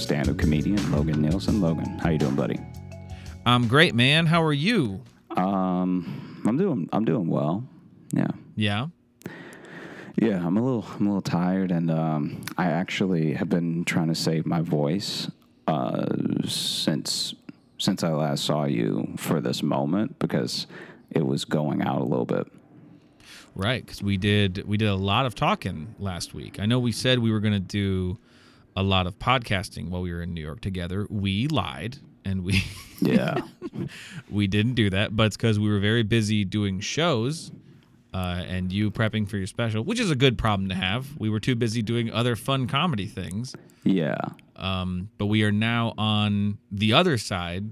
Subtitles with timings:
[0.00, 1.60] stand-up comedian Logan Nielsen.
[1.60, 2.58] Logan, how you doing, buddy?
[3.44, 4.26] I'm great, man.
[4.26, 5.02] How are you?
[5.36, 7.64] Um, I'm doing I'm doing well.
[8.12, 8.30] Yeah.
[8.56, 8.86] Yeah.
[10.16, 14.08] Yeah, I'm a little I'm a little tired, and um, I actually have been trying
[14.08, 15.30] to save my voice
[15.66, 16.06] uh,
[16.44, 17.34] since
[17.78, 20.66] since I last saw you for this moment because
[21.10, 22.46] it was going out a little bit.
[23.54, 26.58] Right, because we did we did a lot of talking last week.
[26.60, 28.18] I know we said we were going to do
[28.80, 31.06] a lot of podcasting while we were in New York together.
[31.10, 32.64] We lied and we
[33.00, 33.42] Yeah.
[34.30, 37.52] we didn't do that, but it's because we were very busy doing shows
[38.12, 41.06] uh, and you prepping for your special, which is a good problem to have.
[41.18, 43.54] We were too busy doing other fun comedy things.
[43.84, 44.16] yeah.
[44.56, 47.70] Um, but we are now on the other side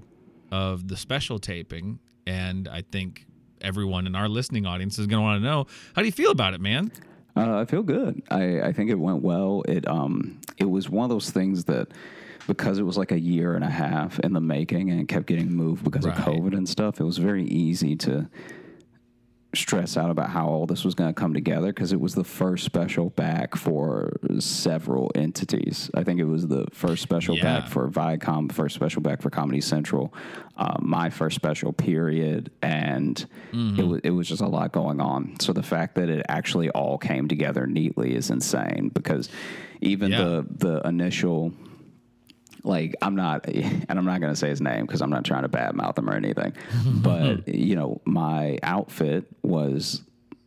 [0.51, 3.27] of the special taping, and I think
[3.61, 6.31] everyone in our listening audience is going to want to know how do you feel
[6.31, 6.91] about it, man?
[7.39, 8.21] Uh, I feel good.
[8.29, 9.63] I, I think it went well.
[9.67, 11.87] It um it was one of those things that
[12.47, 15.27] because it was like a year and a half in the making and it kept
[15.27, 16.17] getting moved because Right.
[16.17, 16.99] of COVID and stuff.
[16.99, 18.27] It was very easy to
[19.55, 22.23] stress out about how all this was going to come together because it was the
[22.23, 25.89] first special back for several entities.
[25.95, 27.43] I think it was the first special Yeah.
[27.61, 30.13] back for Viacom, first special back for Comedy Central,
[30.55, 35.39] uh, my first special period, and it was it was just a lot going on.
[35.39, 39.29] So the fact that it actually all came together neatly is insane because
[39.81, 40.23] even Yeah.
[40.23, 41.53] the the initial
[42.63, 45.43] like I'm not, and I'm not going to say his name because I'm not trying
[45.43, 46.53] to badmouth him or anything.
[46.85, 50.01] but you know, my outfit was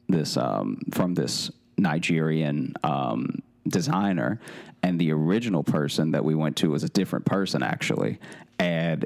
[0.09, 4.41] this um, from this Nigerian um, designer,
[4.83, 8.19] and the original person that we went to was a different person actually,
[8.59, 9.05] and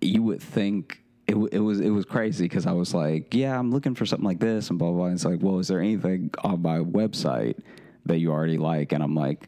[0.00, 1.00] you would think.
[1.26, 4.24] It, it was it was crazy because I was like, yeah, I'm looking for something
[4.24, 4.96] like this and blah blah.
[4.96, 5.06] blah.
[5.08, 7.58] And it's like, well, is there anything on my website
[8.06, 8.92] that you already like?
[8.92, 9.46] And I'm like,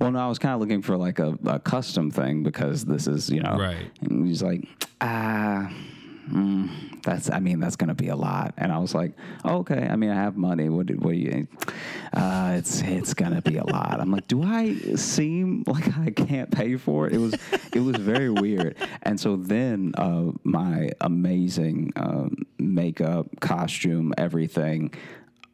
[0.00, 3.06] well, no, I was kind of looking for like a, a custom thing because this
[3.06, 3.90] is, you know, Right.
[4.00, 4.66] And he's like,
[5.00, 5.72] ah,
[6.30, 8.54] mm, that's, I mean, that's going to be a lot.
[8.56, 9.12] And I was like,
[9.44, 9.86] oh, okay.
[9.90, 10.68] I mean, I have money.
[10.68, 11.46] What, do- what do you,
[12.12, 14.00] uh, it's, it's going to be a lot.
[14.00, 17.14] I'm like, do I seem like I can't pay for it?
[17.14, 17.34] It was,
[17.72, 18.76] it was very weird.
[19.02, 24.92] And so then, uh, my amazing, um, makeup, costume, everything,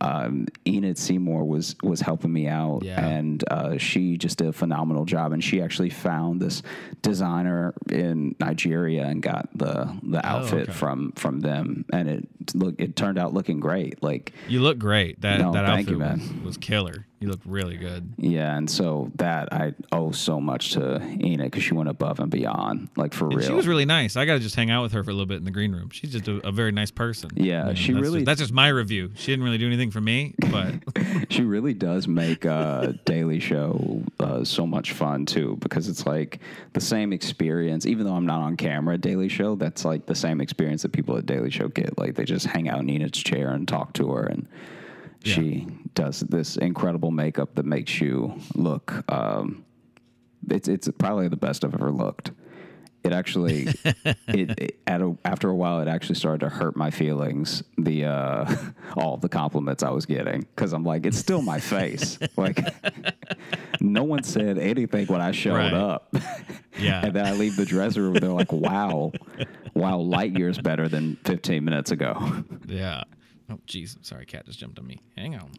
[0.01, 3.05] um, Enid Seymour was was helping me out, Yeah.
[3.05, 5.33] and uh, she just did a phenomenal job.
[5.33, 6.63] And she actually found this
[7.03, 10.73] designer in Nigeria and got the the outfit okay.
[10.73, 14.03] from from them, and it look it turned out looking great.
[14.03, 15.21] Like You look great.
[15.21, 17.07] That No, that outfit you, was killer.
[17.21, 18.15] You look really good.
[18.17, 22.31] yeah, and so that I owe so much to Enid because she went above and
[22.31, 23.47] beyond, like for And real.
[23.47, 24.17] she was really nice.
[24.17, 25.73] I got to just hang out with her for a little bit in the green
[25.73, 25.91] room.
[25.91, 27.29] She's just a, a very nice person.
[27.35, 29.11] Yeah, she that's really- Just, that's just my review.
[29.17, 30.77] She didn't really do anything for me, but
[31.29, 36.41] she really does make uh, Daily Show uh, so much fun too because it's like
[36.73, 37.85] the same experience.
[37.85, 40.93] Even though I'm not on camera at Daily Show, that's like the same experience that
[40.93, 41.99] people at Daily Show get.
[41.99, 44.49] Like they just hang out in Enid's chair and talk to her, and
[45.23, 49.05] she does this incredible makeup that makes you look.
[49.11, 49.65] Um,
[50.49, 52.33] it's it's probably the best I've ever looked.
[53.03, 56.91] It actually, it, it at a, after a while, it actually started to hurt my
[56.91, 57.63] feelings.
[57.79, 58.55] The uh,
[58.97, 62.19] all the compliments I was getting because I'm like, it's still my face.
[62.37, 62.61] like,
[63.81, 65.73] no one said anything when I showed Right.
[65.73, 66.15] up.
[66.79, 67.05] Yeah.
[67.05, 68.15] and then I leave the dressing room.
[68.15, 69.13] They're like, wow,
[69.75, 72.45] wow, light years better than 15 minutes ago.
[72.67, 73.03] yeah.
[73.51, 73.97] Oh, jeez.
[74.05, 74.99] Sorry, cat just jumped on me.
[75.17, 75.51] Hang on.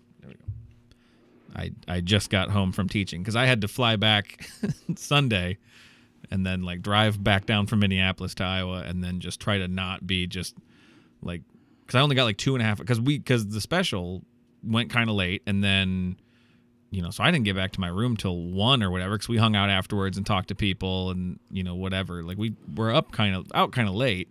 [1.55, 4.49] I I just got home from teaching because I had to fly back
[4.95, 5.57] Sunday,
[6.29, 9.67] and then like drive back down from Minneapolis to Iowa, and then just try to
[9.67, 10.55] not be just
[11.21, 11.41] like
[11.81, 14.23] because I only got like two and a half because we because the special
[14.63, 16.17] went kind of late, and then
[16.89, 19.29] you know so I didn't get back to my room till one or whatever because
[19.29, 22.91] we hung out afterwards and talked to people and you know whatever like we were
[22.91, 24.29] up kind of out kind of late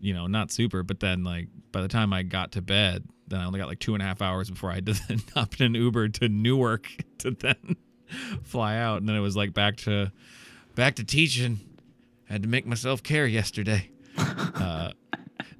[0.00, 0.82] you know, not super.
[0.82, 3.78] But then, like, by the time I got to bed, then I only got like
[3.78, 6.28] two and a half hours before I had to then hop in an Uber to
[6.28, 6.88] Newark
[7.18, 7.76] to then
[8.42, 8.98] fly out.
[8.98, 10.12] And then it was like back to
[10.74, 11.60] back to teaching.
[12.28, 13.90] I had to make myself care yesterday.
[14.18, 14.92] uh,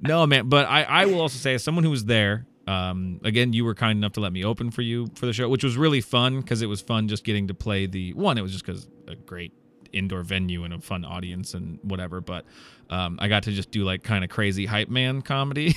[0.01, 0.49] no, man.
[0.49, 3.73] But I, I will also say, as someone who was there, um, again, you were
[3.73, 6.41] kind enough to let me open for you for the show, which was really fun
[6.41, 8.37] because it was fun just getting to play the one.
[8.37, 9.53] It was just because a great
[9.93, 12.19] indoor venue and a fun audience and whatever.
[12.19, 12.45] But
[12.89, 15.75] um, I got to just do like kind of crazy hype man comedy.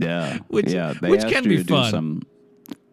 [0.00, 1.90] Yeah, Which- yeah, they which can be fun.
[1.90, 2.22] some.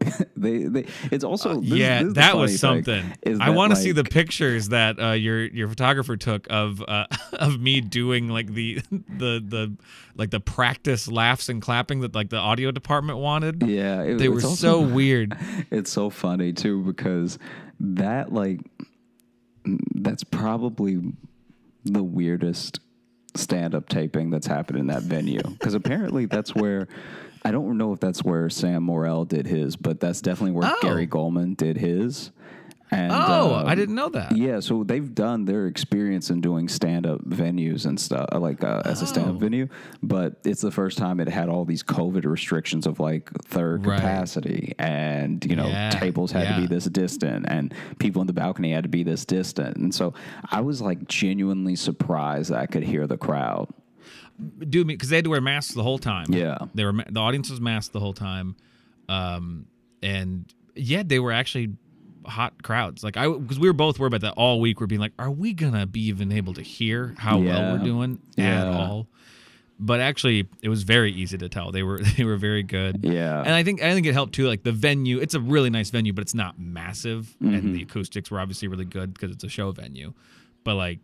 [0.36, 3.14] they, they, it's also this- yeah, this is that was something.
[3.40, 7.60] I want to see the pictures that uh, your your photographer took of uh, of
[7.62, 9.78] me doing like the the the
[10.18, 13.64] like the practice laughs and clapping that like the audio department wanted.
[13.64, 15.38] Yeah, it, They were it's so weird.
[15.72, 17.40] It's so funny too because
[17.80, 18.60] that like
[19.96, 21.02] that's probably
[21.86, 22.80] the weirdest
[23.36, 26.88] stand-up taping that's happened in that venue because apparently that's where
[27.46, 30.78] I don't know if that's where Sam Morril did his, but that's definitely where Oh.
[30.82, 32.32] Gary Gulman did his.
[32.92, 34.38] And, Oh, um, I didn't know that.
[34.38, 38.84] Yeah, so they've done their experience in doing stand-up venues and stuff, uh, like uh,
[38.86, 39.40] as a stand-up Oh.
[39.40, 39.68] venue.
[40.04, 43.96] But it's the first time it had all these COVID restrictions of like third Right.
[44.00, 48.34] capacity, and you know Yeah, tables had to be this distant, and people in the
[48.34, 49.76] balcony had to be this distant.
[49.78, 50.14] And so
[50.52, 53.70] I was like genuinely surprised that I could hear the crowd.
[54.70, 56.28] Dude, because they had to wear masks the whole time.
[56.30, 56.58] Yeah.
[56.76, 58.56] they were the audience was masked the whole time,
[59.10, 59.66] um,
[60.04, 60.46] and
[60.76, 61.74] yeah, they were actually
[62.26, 63.04] hot crowds.
[63.04, 64.80] Like I, because we were both worried about that all week.
[64.80, 68.20] We're being like, are we gonna be even able to hear how well we're doing
[68.38, 69.08] at all?
[69.80, 71.72] But actually, it was very easy to tell.
[71.72, 73.00] They were they were very good.
[73.04, 73.40] Yeah.
[73.42, 74.48] and I think I think it helped too.
[74.48, 77.54] Like the venue, it's a really nice venue, but it's not massive, Mm-hmm.
[77.56, 80.14] and the acoustics were obviously really good because it's a show venue.
[80.64, 81.00] But like,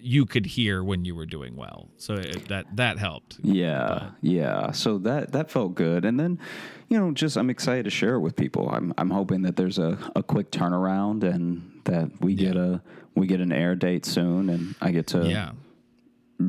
[0.00, 3.38] you could hear when you were doing well, so it, that that helped.
[3.42, 4.70] Yeah, yeah.
[4.72, 6.38] So that that felt good, and then,
[6.88, 8.68] you know, just I'm excited to share it with people.
[8.70, 12.80] I'm I'm hoping that there's a, a quick turnaround and that we get a
[13.14, 15.52] we get an air date soon, and I get to Yeah.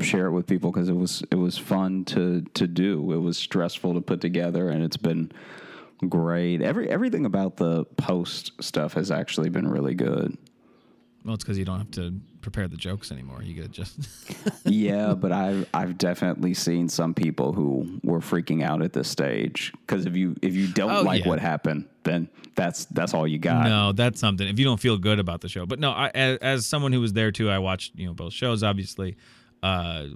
[0.02, 3.12] share it with people because it was it was fun to to do.
[3.12, 5.32] It was stressful to put together, and it's been
[6.08, 6.62] great.
[6.62, 10.38] Every everything about the post stuff has actually been really good.
[11.26, 13.42] Well, it's because you don't have to prepare the jokes anymore.
[13.44, 13.98] You get just
[14.66, 19.72] yeah, but I've I've definitely seen some people who were freaking out at this stage
[19.86, 21.30] because if you if you don't Oh, like yeah.
[21.30, 23.66] what happened, then that's that's all you got.
[23.68, 23.92] no.
[23.94, 24.48] That's something.
[24.48, 27.00] If you don't feel good about the show, but no, I, as, as someone who
[27.02, 28.64] was there too, I watched you know both shows.
[28.64, 29.16] Obviously,
[29.64, 30.08] uh,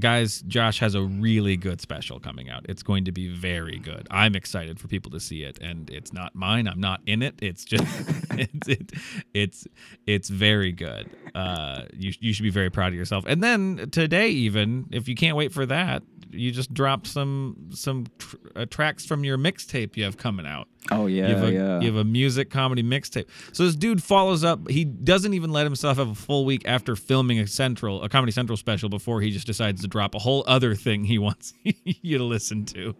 [0.00, 2.66] guys, Josh has a really good special coming out.
[2.68, 4.08] It's going to be very good.
[4.10, 6.66] I'm excited for people to see it, and it's not mine.
[6.66, 7.36] I'm not in it.
[7.40, 7.84] It's just
[8.32, 8.92] it's it,
[9.32, 9.66] it's
[10.06, 11.08] it's very good.
[11.34, 13.24] Uh, you you should be very proud of yourself.
[13.28, 18.06] And then today, even if you can't wait for that, you just dropped some some
[18.18, 20.68] tr- uh, tracks from your mixtape you have coming out.
[20.90, 21.80] Oh yeah, You have, a, yeah.
[21.80, 23.26] you have a music comedy mixtape.
[23.52, 24.68] So this dude follows up.
[24.68, 28.32] He doesn't even let himself have a full week after filming a central, a Comedy
[28.32, 32.18] Central special before he just decides to drop a whole other thing he wants you
[32.18, 32.94] to listen to.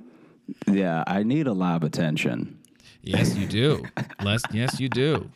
[0.71, 2.59] yeah, I need a lot of attention.
[3.03, 3.85] Yes, you do.
[4.23, 5.31] Les, yes, you do.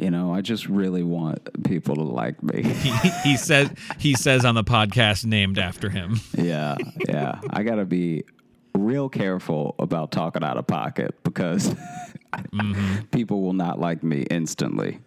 [0.00, 2.62] You know, I just really want people to like me.
[2.80, 2.90] He,
[3.30, 6.20] he says he says on the podcast named after him.
[6.36, 6.76] yeah,
[7.08, 7.40] yeah.
[7.50, 8.24] I gotta be
[8.74, 11.74] real careful about talking out of pocket because
[12.54, 13.06] Mm-hmm.
[13.10, 15.00] people will not like me instantly.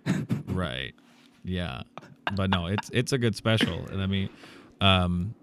[0.47, 0.93] Right.
[1.45, 1.83] Yeah.
[2.35, 4.27] But no, it's it's a good special, and I mean,
[4.81, 5.33] um,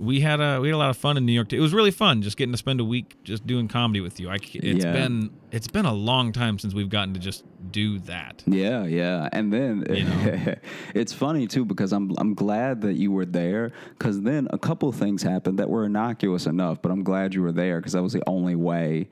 [0.00, 1.52] we had a we had a lot of fun in New York.
[1.52, 4.30] It was really fun just getting to spend a week just doing comedy with you.
[4.30, 4.92] I it's Yeah.
[4.92, 8.44] been it's been a long time since we've gotten to just do that.
[8.46, 10.54] Yeah, yeah, and then You know?
[10.94, 14.88] it's funny too because I'm I'm glad that you were there because then a couple
[14.88, 18.02] of things happened that were innocuous enough, but I'm glad you were there because that
[18.02, 19.08] was the only way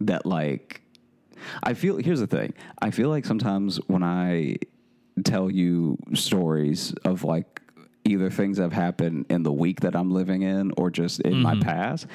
[0.00, 0.82] that like
[1.62, 1.98] I feel.
[1.98, 4.56] Here's the thing: I feel like sometimes when I
[5.24, 7.60] tell you stories of like
[8.04, 11.40] either things that have happened in the week that I'm living in or just in
[11.42, 11.62] my mm-hmm.
[11.62, 12.06] past,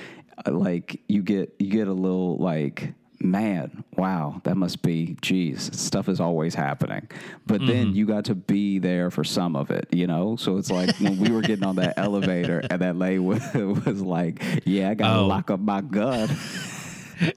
[0.47, 6.09] like you get you get a little like man, wow, that must be, geez, stuff
[6.09, 7.09] is always happening.
[7.45, 7.95] But then mm-hmm.
[7.95, 10.35] you got to be there for some of it, you know?
[10.35, 14.01] So it's like when we were getting on that elevator and that lady was, was
[14.01, 15.27] like, yeah, I got to Oh.
[15.27, 16.29] lock up my gun.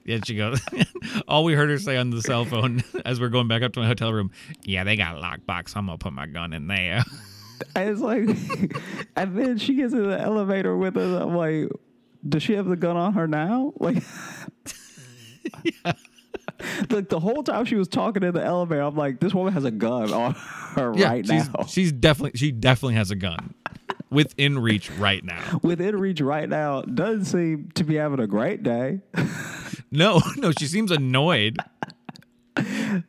[0.03, 0.59] Yeah, she goes.
[1.25, 3.79] all we heard her say on the cell phone as we're going back up to
[3.79, 4.29] my hotel room.
[4.63, 5.73] Yeah, they got a lockbox.
[5.77, 7.05] I'm gonna put my gun in there.
[7.75, 8.29] And it's like,
[9.15, 11.21] and then she gets in the elevator with us.
[11.21, 11.69] I'm like,
[12.27, 13.73] does she have the gun on her now?
[13.79, 13.95] Like,
[16.89, 19.65] like the whole time she was talking in the elevator, I'm like, this woman has
[19.65, 20.33] a gun on
[20.75, 21.65] her right she's, now.
[21.67, 23.53] she's definitely she definitely has a gun
[24.09, 25.59] within reach right now.
[25.63, 29.01] Within reach right now, doesn't seem to be having a great day.
[29.91, 31.57] No, no, she seems annoyed.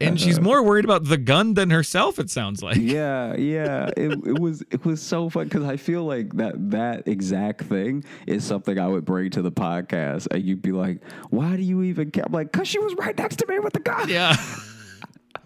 [0.00, 0.44] And she's uh-huh.
[0.44, 2.76] more worried about the gun than herself, it sounds like.
[2.76, 3.90] Yeah, yeah.
[3.96, 8.04] It, it was it was so fun because I feel like that that exact thing
[8.26, 11.82] is something I would bring to the podcast, and you'd be like, "Why do you
[11.82, 14.36] even care?" I'm like, "Cause she was right next to me with the gun." Yeah.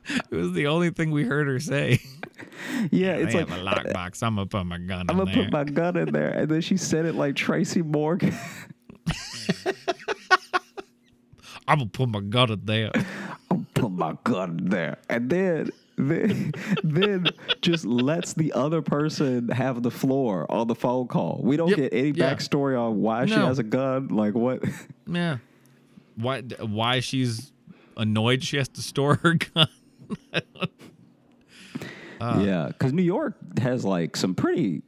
[0.07, 2.01] It was the only thing we heard her say.
[2.91, 4.23] Yeah, it's they like have a lockbox.
[4.23, 5.17] I'm gonna put my gun in there.
[5.17, 5.45] I'm in gonna there.
[5.45, 8.35] put my gun in there, and then she said it like Tracy Morgan.
[11.67, 12.91] I'm gonna put my gun in there.
[13.51, 15.71] I'm gonna put my gun in there, and then.
[15.97, 16.51] Then,
[16.83, 17.29] then
[17.61, 21.41] just lets the other person have the floor on the phone call.
[21.45, 22.35] We don't Yep, get any yeah.
[22.35, 24.09] backstory on why she has a gun.
[24.09, 24.65] Like what?
[25.07, 25.37] Yeah.
[26.17, 27.53] Why why she's
[27.97, 29.69] annoyed she has to store her gun.
[32.21, 34.83] Uh, yeah, because New York has like some pretty.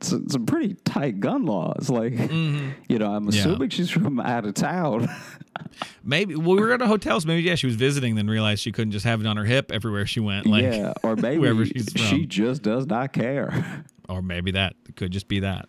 [0.00, 1.90] Some, some pretty tight gun laws.
[1.90, 3.30] Like, you know, I'm Mm-hmm.
[3.30, 3.40] Yeah.
[3.40, 5.08] assuming she's from out of town.
[6.04, 8.62] Maybe well, we were at a hotel, so maybe yeah, she was visiting, then realized
[8.62, 10.46] she couldn't just have it on her hip everywhere she went.
[10.46, 12.00] Like, yeah, or maybe wherever she's from.
[12.02, 13.84] she just does not care.
[14.08, 15.68] or maybe that it could just be that.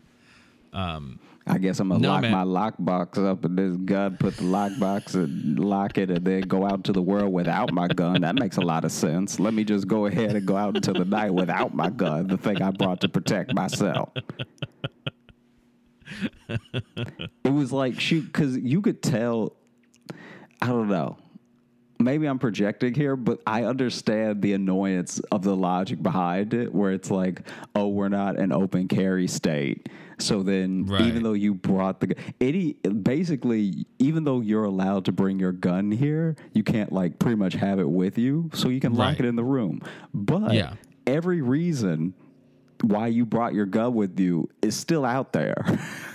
[1.49, 2.31] I guess I'm gonna No, lock man.
[2.31, 6.63] my lockbox up in this gun, put the lockbox and lock it, and then go
[6.65, 8.21] out to the world without my gun.
[8.21, 9.39] That makes a lot of sense.
[9.39, 12.37] Let me just go ahead and go out into the night without my gun, the
[12.37, 14.09] thing I brought to protect myself.
[16.49, 19.53] it was like shoot, because you could tell.
[20.61, 21.17] I don't know.
[22.01, 26.93] Maybe I'm projecting here, but I understand the annoyance of the logic behind it, where
[26.93, 27.41] it's like,
[27.75, 29.89] oh, we're not an open carry state.
[30.17, 31.01] So then, Right.
[31.01, 35.51] even though you brought the gu- any, basically, even though you're allowed to bring your
[35.51, 39.07] gun here, you can't like pretty much have it with you, so you can lock
[39.09, 39.19] Right.
[39.19, 39.81] it in the room.
[40.13, 40.73] But Yeah.
[41.05, 42.13] every reason
[42.81, 45.65] why you brought your gun with you is still out there.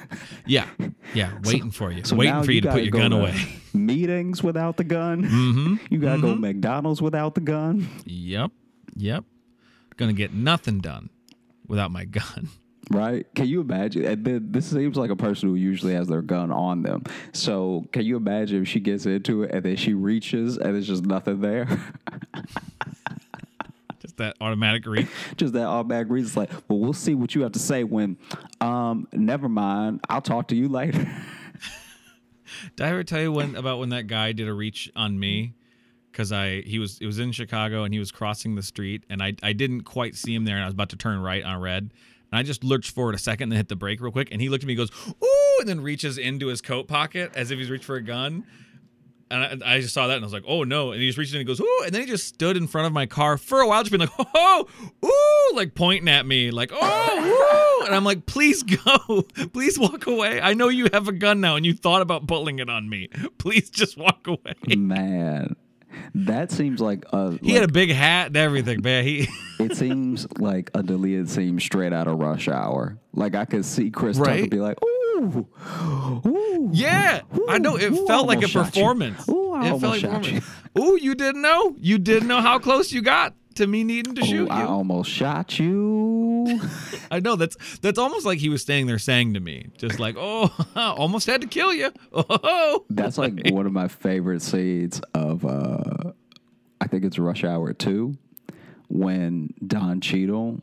[0.46, 0.68] Yeah,
[1.14, 3.16] yeah, waiting for you, So waiting for you, to gotta put your go gun to
[3.18, 3.60] away.
[3.72, 5.24] Meetings without the gun.
[5.24, 5.74] Mm-hmm.
[5.90, 7.88] You gotta go McDonald's without the gun.
[8.04, 8.50] Yep,
[8.96, 9.24] yep.
[9.96, 11.10] Gonna get nothing done
[11.66, 12.48] without my gun.
[12.90, 13.26] Right?
[13.34, 14.04] Can you imagine?
[14.04, 17.04] And then this seems like a person who usually has their gun on them.
[17.32, 20.86] So can you imagine if she gets into it and then she reaches and there's
[20.86, 21.66] just nothing there?
[24.14, 25.08] Just that automatic reach.
[25.36, 26.28] just that automatic reason.
[26.28, 28.16] It's like, well, we'll see what you have to say when.
[28.60, 30.00] Um, never mind.
[30.08, 31.00] I'll talk to you later.
[32.76, 35.54] Did I ever tell you when about when that guy did a reach on me?
[36.12, 39.20] Because I he was it was in Chicago and he was crossing the street and
[39.20, 41.60] I I didn't quite see him there and I was about to turn right on
[41.60, 41.90] red
[42.30, 44.40] and I just lurched forward a second and then hit the brake real quick and
[44.40, 47.50] he looked at me and goes ooh and then reaches into his coat pocket as
[47.50, 48.44] if he's reached for a gun
[49.34, 50.92] and I, I just saw that and I was like oh no.
[50.92, 52.66] And he just reached in and he goes ooh and then he just stood in
[52.66, 54.66] front of my car for a while just being like oh
[55.04, 57.86] ooh like pointing at me like oh ooh.
[57.86, 59.22] And I'm like please go.
[59.52, 60.40] Please walk away.
[60.40, 63.08] I know you have a gun now and you thought about pulling it on me.
[63.38, 64.54] Please just walk away.
[64.76, 65.54] Man,
[66.14, 67.38] that seems like a.
[67.42, 69.04] he had a big hat and everything man.
[69.04, 69.28] He
[69.60, 72.98] it seems like a deleted scene straight out of Rush Hour.
[73.12, 78.06] Like I could see Chris Tucker be like, "Ooh, ooh, yeah I know it ooh,
[78.06, 78.72] felt like a shot you.
[78.82, 80.40] performance Ooh, I it felt like a you.
[80.78, 84.22] ooh you didn't know you didn't know how close you got to me needing to
[84.22, 86.60] Ooh, shoot I you almost shot you."
[87.12, 90.16] I know that's that's almost like he was standing there saying to me, just like,
[90.18, 95.44] "Oh, almost had to kill you." Oh, That's like one of my favorite scenes of.
[95.46, 96.12] uh
[96.80, 98.18] I think it's Rush Hour Two,
[98.88, 100.60] when Don Cheadle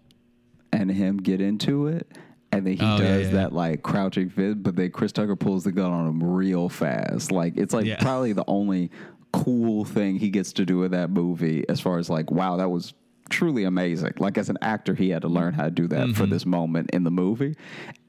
[0.74, 2.12] and him get into it.
[2.54, 3.32] And then he Oh, does yeah.
[3.34, 7.32] that like crouching fit, but then Chris Tucker pulls the gun on him real fast.
[7.32, 7.98] Like it's like Yeah.
[8.02, 8.92] probably the only
[9.32, 12.70] cool thing he gets to do in that movie, as far as like, wow, that
[12.70, 12.94] was
[13.30, 14.12] truly amazing.
[14.18, 16.14] Like as an actor, he had to learn how to do that Mm-hmm.
[16.14, 17.56] for this moment in the movie.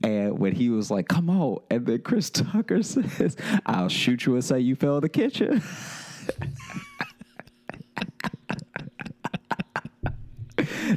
[0.03, 4.35] And when he was like, "Come on," and then Chris Tucker says, "I'll shoot you
[4.35, 5.63] and say you fell in the kitchen."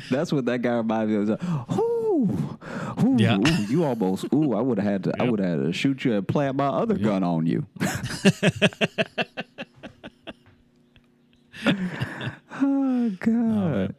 [0.10, 1.70] That's what that guy reminded me of.
[1.80, 2.58] Ooh,
[3.04, 3.38] ooh, Yeah.
[3.38, 6.04] ooh, you almost, ooh, I would have had to, I would have had to shoot
[6.06, 7.66] you and plant my other gun on you.
[12.62, 13.96] oh God.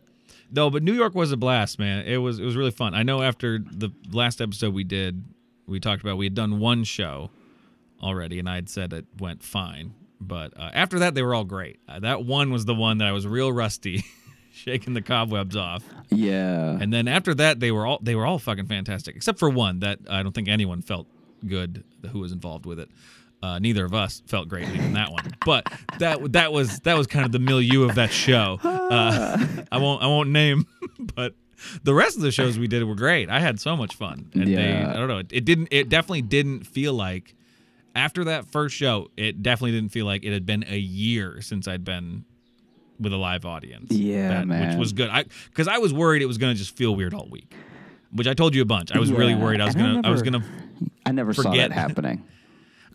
[0.51, 2.07] no, but New York was a blast, man.
[2.07, 2.95] It was it was really fun.
[2.95, 5.23] I know after the last episode we did,
[5.67, 7.31] we talked about we had done one show
[8.03, 9.95] already, and I had said it went fine.
[10.21, 11.79] But uh, after that, they were all great.
[11.89, 14.05] Uh, that one was the one that I was real rusty,
[14.67, 15.85] shaking the cobwebs off.
[16.11, 16.79] Yeah.
[16.81, 19.81] And then after that, they were all they were all fucking fantastic, except for one
[19.81, 21.07] that I don't think anyone felt
[21.47, 22.91] good who was involved with it.
[23.43, 27.07] Uh, neither of us felt great leaving that one, but that that was that was
[27.07, 28.59] kind of the milieu of that show.
[28.87, 30.65] Uh, I won't I won't name,
[31.17, 31.35] but
[31.83, 33.29] the rest of the shows we did were great.
[33.29, 34.93] I had so much fun, and they Yeah.
[34.93, 37.35] I don't know it, it didn't it definitely didn't feel like
[37.97, 41.67] after that first show it definitely didn't feel like it had been a year since
[41.67, 42.25] I'd been
[43.01, 43.91] with a live audience.
[43.93, 45.09] Yeah, that- which was good.
[45.11, 47.53] I because I was worried it was gonna just feel weird all week,
[48.13, 48.93] which I told you a bunch.
[48.93, 50.43] I was really worried I was gonna I was gonna.
[51.05, 51.71] I never saw forget.
[51.71, 52.25] that happening.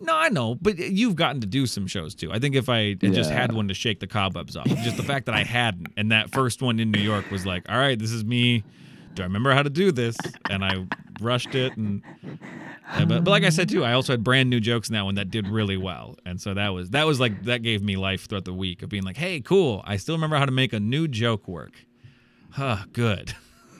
[0.03, 2.31] No, I know, but you've gotten to do some shows too.
[2.31, 5.03] I think if I had just had one to shake the cobwebs off, just the
[5.03, 8.00] fact that I hadn't, and that first one in New York was like, all right,
[8.00, 8.63] this is me.
[9.13, 10.17] Do I remember how to do this?
[10.50, 10.88] And I
[11.24, 14.60] rushed it, and, and- but, but like I said too, I also had brand new
[14.60, 17.44] jokes in that one that did really well, and so that was that was like
[17.44, 20.38] that gave me life throughout the week of being like, hey, cool, I still remember
[20.38, 21.74] how to make a new joke work.
[22.51, 23.34] Huh, good.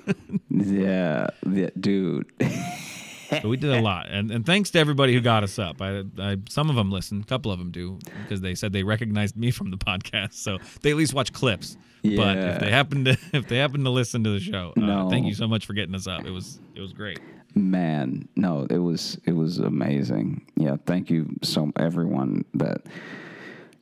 [0.50, 2.25] Yeah, yeah dude.
[3.31, 5.81] but we did a lot, and and thanks to everybody who got us up.
[5.81, 8.83] I, I some of them listen, a couple of them do, because they said they
[8.83, 11.77] recognized me from the podcast, so they at least watch clips.
[12.03, 12.17] Yeah.
[12.17, 15.09] But if they happen to if they happen to listen to the show, uh, No.
[15.09, 16.25] thank you so much for getting us up.
[16.25, 17.19] It was it was great.
[17.53, 20.45] Man, no, it was it was amazing.
[20.55, 22.81] Yeah, thank you so everyone that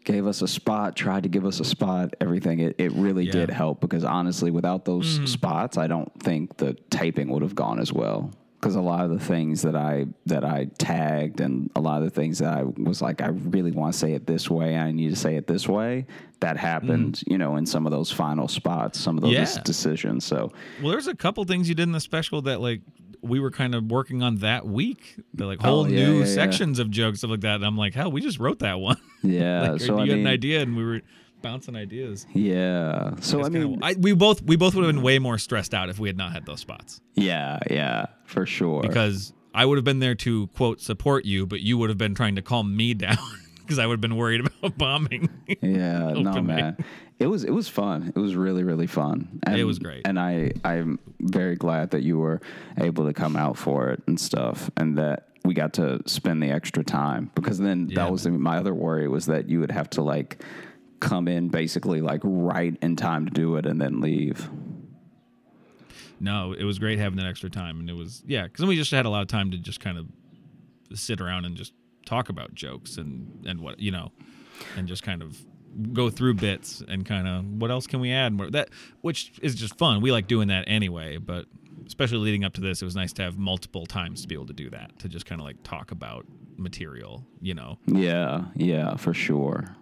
[0.06, 2.60] gave us a spot, tried to give us a spot, everything.
[2.60, 3.32] It it really Yeah.
[3.32, 7.80] did help because honestly, without those spots, I don't think the taping would have gone
[7.80, 8.32] as well.
[8.60, 12.04] Because a lot of the things that I that I tagged and a lot of
[12.04, 14.92] the things that I was like, I really want to say it this way, I
[14.92, 16.06] need to say it this way.
[16.42, 17.32] That happened, mm.
[17.32, 19.62] you know, in some of those final spots, some of those Yeah.
[19.64, 20.26] decisions.
[20.26, 20.52] So
[20.82, 22.82] Well, there's a couple things you did in the special that like
[23.22, 25.16] we were kind of working on that week.
[25.34, 26.26] The like whole Oh, yeah, new yeah.
[26.26, 27.56] sections of jokes stuff like that.
[27.56, 28.98] And I'm like, hell, we just wrote that one.
[29.24, 31.02] yeah, like, so you I had mean, an idea and we were
[31.42, 32.26] bouncing ideas.
[32.34, 33.16] yeah.
[33.22, 35.38] So I It's kinda- mean, I, we both we both would have been way more
[35.38, 38.82] stressed out if we had not had those spots Yeah, yeah, for sure.
[38.82, 42.16] because I would have been there to quote support you, but you would have been
[42.16, 43.18] trying to calm me down
[43.62, 45.30] because I would have been worried about bombing.
[45.62, 46.78] yeah, no man,
[47.20, 48.12] it was it was fun.
[48.16, 49.40] It was really really fun.
[49.44, 50.02] And, It was great.
[50.06, 52.42] and I I'm very glad that you were
[52.78, 56.52] able to come out for it and stuff, and that we got to spend the
[56.52, 59.90] extra time because then Yeah, that was my other worry was that you would have
[59.92, 60.44] to like
[61.00, 64.50] come in basically like right in time to do it and then leave.
[66.20, 68.92] no, it was great having that extra time, and it was yeah because we just
[68.92, 70.08] had a lot of time to just kind of
[70.94, 71.74] sit around and just
[72.06, 74.12] talk about jokes and and what you know,
[74.76, 75.38] and just kind of
[75.94, 78.70] go through bits and kind of what else can we add more that
[79.02, 80.02] which is just fun.
[80.02, 81.46] We like doing that anyway, but
[81.86, 84.48] especially leading up to this, it was nice to have multiple times to be able
[84.48, 86.26] to do that to just kind of like talk about
[86.58, 87.78] material, you know.
[87.88, 89.76] Yeah, yeah, for sure.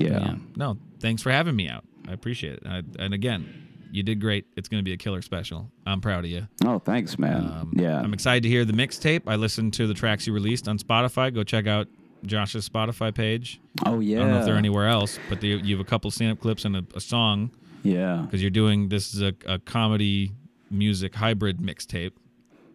[0.00, 0.34] Yeah.
[0.56, 1.84] No, thanks for having me out.
[2.08, 2.62] I appreciate it.
[2.66, 4.46] I, and again, you did great.
[4.56, 5.70] It's going to be a killer special.
[5.86, 6.46] I'm proud of you.
[6.64, 7.44] Oh, thanks, man.
[7.44, 7.98] Um, yeah.
[8.00, 9.22] I'm excited to hear the mixtape.
[9.26, 11.34] I listened to the tracks you released on Spotify.
[11.34, 11.88] Go check out
[12.24, 13.60] Josh's Spotify page.
[13.86, 14.18] oh, yeah.
[14.18, 16.64] I don't know if they're anywhere else, but they, you have a couple stand-up clips
[16.64, 17.50] and a, a song
[17.82, 18.22] Yeah.
[18.24, 20.32] because you're doing this is a, a comedy
[20.70, 22.12] music hybrid mixtape.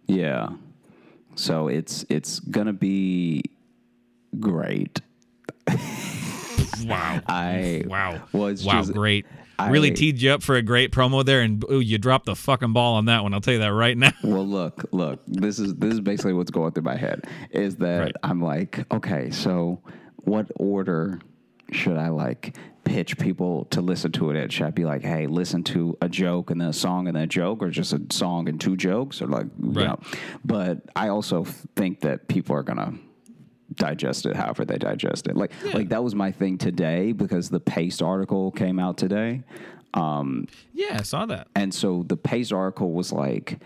[0.08, 0.50] Yeah.
[1.36, 3.44] So it's it's gonna be
[4.40, 5.02] great.
[6.90, 7.22] Wow.
[7.28, 8.22] I Wow.
[8.34, 9.26] was wow, just great.
[9.58, 12.36] I- really teed you up for a great promo there, and ooh, you dropped the
[12.36, 13.34] fucking ball on that one.
[13.34, 14.12] I'll tell you that right now.
[14.24, 18.00] well look look this is this is basically what's going through my head is that
[18.00, 18.16] Right.
[18.24, 19.80] I'm like okay so
[20.18, 21.20] what order
[21.72, 24.50] should I like pitch people to listen to it in?
[24.50, 27.24] Should I be like, hey, listen to a joke and then a song and then
[27.24, 29.88] a joke, or just a song and two jokes, or like, you Right.
[29.88, 30.00] know?
[30.46, 31.46] But I also
[31.76, 32.94] think that people are gonna
[33.76, 35.36] digest it however they digest it.
[35.36, 39.44] Like, like that was my thing today because the Paste article came out today.
[39.94, 41.48] Um, Yeah, I saw that.
[41.56, 43.60] and so the Paste article was like,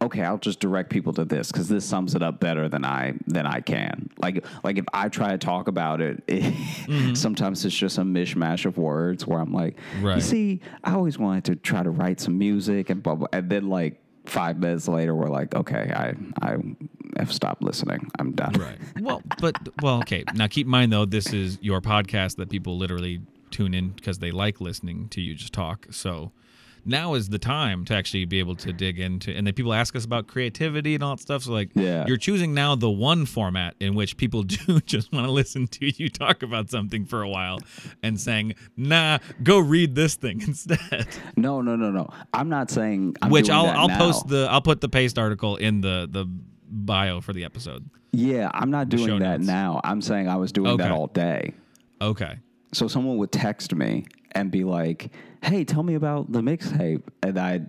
[0.00, 3.14] okay, I'll just direct people to this because this sums it up better than I
[3.26, 4.08] than I can.
[4.18, 6.22] Like like if I try to talk about it,
[7.16, 9.76] sometimes it's just a mishmash of words where I'm like,
[10.16, 13.50] you see, I always wanted to try to write some music and blah blah, and
[13.50, 16.14] then like five minutes later, we're like, okay, I
[16.46, 16.56] I
[17.18, 18.10] have stopped listening.
[18.18, 18.52] I'm done.
[18.52, 18.78] Right.
[19.00, 20.24] Well, but well, okay.
[20.34, 24.18] Now keep in mind though, this is your podcast that people literally tune in because
[24.18, 25.86] they like listening to you just talk.
[25.90, 26.32] So
[26.88, 29.94] now is the time to actually be able to dig into and then people ask
[29.94, 31.42] us about creativity and all that stuff.
[31.42, 32.04] So like Yeah.
[32.08, 35.90] you're choosing now the one format in which people do just want to listen to
[36.02, 37.58] you talk about something for a while
[38.02, 41.06] and saying, nah, go read this thing instead.
[41.36, 42.08] No, no, no, no.
[42.32, 43.16] I'm not saying.
[43.22, 43.98] I'm Which doing I'll that I'll now.
[43.98, 46.26] post the I'll put the Paste article in the the
[46.70, 47.88] bio for the episode.
[48.12, 49.46] Yeah, I'm not doing that notes.
[49.46, 49.80] now.
[49.84, 51.52] I'm saying I was doing that all day.
[52.00, 52.38] Okay.
[52.72, 55.10] So someone would text me and be like,
[55.42, 57.62] "Hey, tell me about the mixtape," and I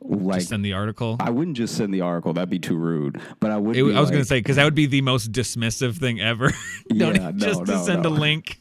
[0.00, 1.16] like Just send the article.
[1.20, 2.32] I wouldn't just send the article.
[2.32, 3.20] That'd be too rude.
[3.40, 3.76] But I would.
[3.76, 6.52] It, I was gonna say because that would be the most dismissive thing ever.
[6.88, 8.10] Don't Yeah, no, just to send no.
[8.10, 8.60] a link.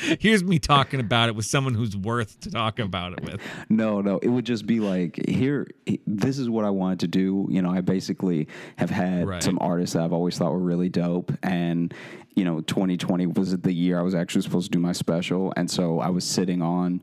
[0.20, 3.40] Here's me talking about it with someone who's worth to talk about it with.
[3.68, 4.18] No, no.
[4.18, 5.66] It would just be like, here,
[6.06, 7.46] this is what I wanted to do.
[7.50, 9.42] You know, I basically have had Right.
[9.42, 11.32] some artists that I've always thought were really dope.
[11.42, 11.92] And,
[12.34, 15.52] you know, 2020 was the year I was actually supposed to do my special.
[15.56, 17.02] And so I was sitting on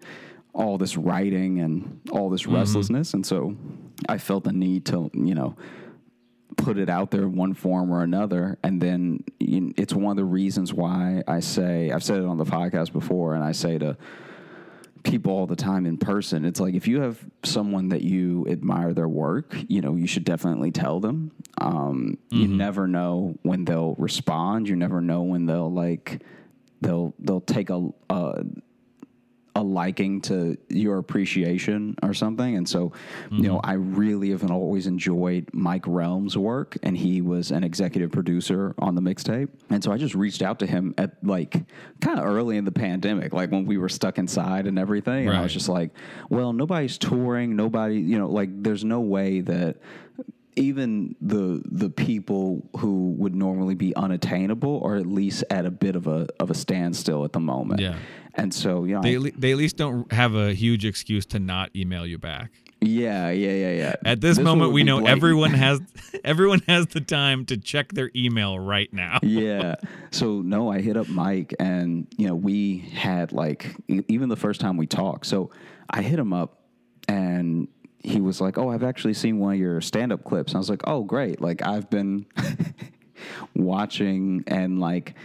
[0.54, 2.56] all this writing and all this mm-hmm.
[2.56, 3.14] restlessness.
[3.14, 3.56] And so
[4.10, 5.56] I felt the need to, you know,
[6.56, 8.58] put it out there in one form or another.
[8.64, 12.38] And then you it's one of the reasons why I say, I've said it on
[12.38, 13.98] the podcast before, and I say to,
[15.04, 16.44] people all the time in person.
[16.46, 20.26] It's like if you have someone that you admire their work, you know, you should
[20.26, 21.32] definitely tell them.
[21.60, 24.68] Um, You never know when they'll respond.
[24.68, 26.22] You never know when they'll like
[26.82, 28.44] they'll they'll take a a,
[29.58, 32.56] a liking to your appreciation or something.
[32.56, 32.94] And so,
[33.32, 33.70] you know, mm-hmm.
[33.70, 38.94] I really have always enjoyed Mike Realm's work, and he was an executive producer on
[38.94, 39.50] the mixtape.
[39.72, 41.66] And so I just reached out to him at like
[42.02, 45.28] kind of early in the pandemic, like when we were stuck inside and everything.
[45.28, 45.90] And I was just like,
[46.30, 49.78] well, nobody's touring, nobody, you know, like there's no way that
[50.58, 55.96] even the the people who would normally be unattainable are at least at a bit
[55.96, 57.80] of a of a standstill at the moment.
[57.80, 57.96] Yeah.
[58.38, 61.72] And so, you know, They, they at least don't have a huge excuse to not
[61.76, 62.52] email you back.
[62.82, 63.96] yeah, yeah, yeah, yeah.
[64.06, 65.18] At this, one moment, we know blatant.
[65.18, 65.82] everyone has
[66.24, 69.18] everyone has the time to check their email right now.
[69.24, 69.74] yeah.
[70.12, 73.76] So no, I hit up Mike, and you know we had like
[74.08, 75.26] even the first time we talked.
[75.26, 75.50] So
[75.90, 76.60] I hit him up,
[77.08, 77.68] and
[78.04, 80.70] he was like, "Oh, I've actually seen one of your stand-up clips." And I was
[80.70, 81.42] like, "Oh, great!
[81.42, 82.28] Like I've been
[83.56, 85.16] watching and like."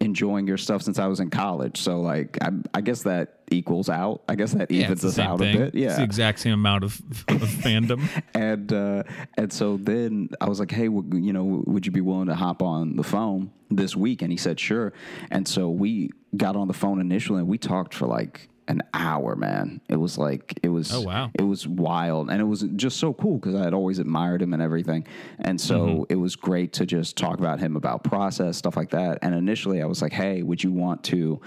[0.00, 3.88] Enjoying your stuff since I was in college so like I, I guess that equals
[3.88, 5.56] out I guess that Yeah, evens the us out thing.
[5.56, 8.06] a bit yeah It's the exact same amount of, of fandom.
[8.34, 9.04] and uh,
[9.38, 12.34] and so then I was like, hey, w- you know, would you be willing to
[12.34, 14.22] hop on the phone this week?
[14.22, 14.92] And he said, sure.
[15.30, 19.36] And so we got on the phone initially, and we talked for like an hour,
[19.36, 19.80] man.
[19.88, 21.30] It was like it was Oh, wow.
[21.34, 24.52] it was wild, and it was just so cool because I had always admired him
[24.52, 25.06] and everything,
[25.38, 26.02] and so Mm-hmm.
[26.08, 29.18] it was great to just talk about him, about process, stuff like that.
[29.22, 31.40] And initially, I was like, hey, would you want to?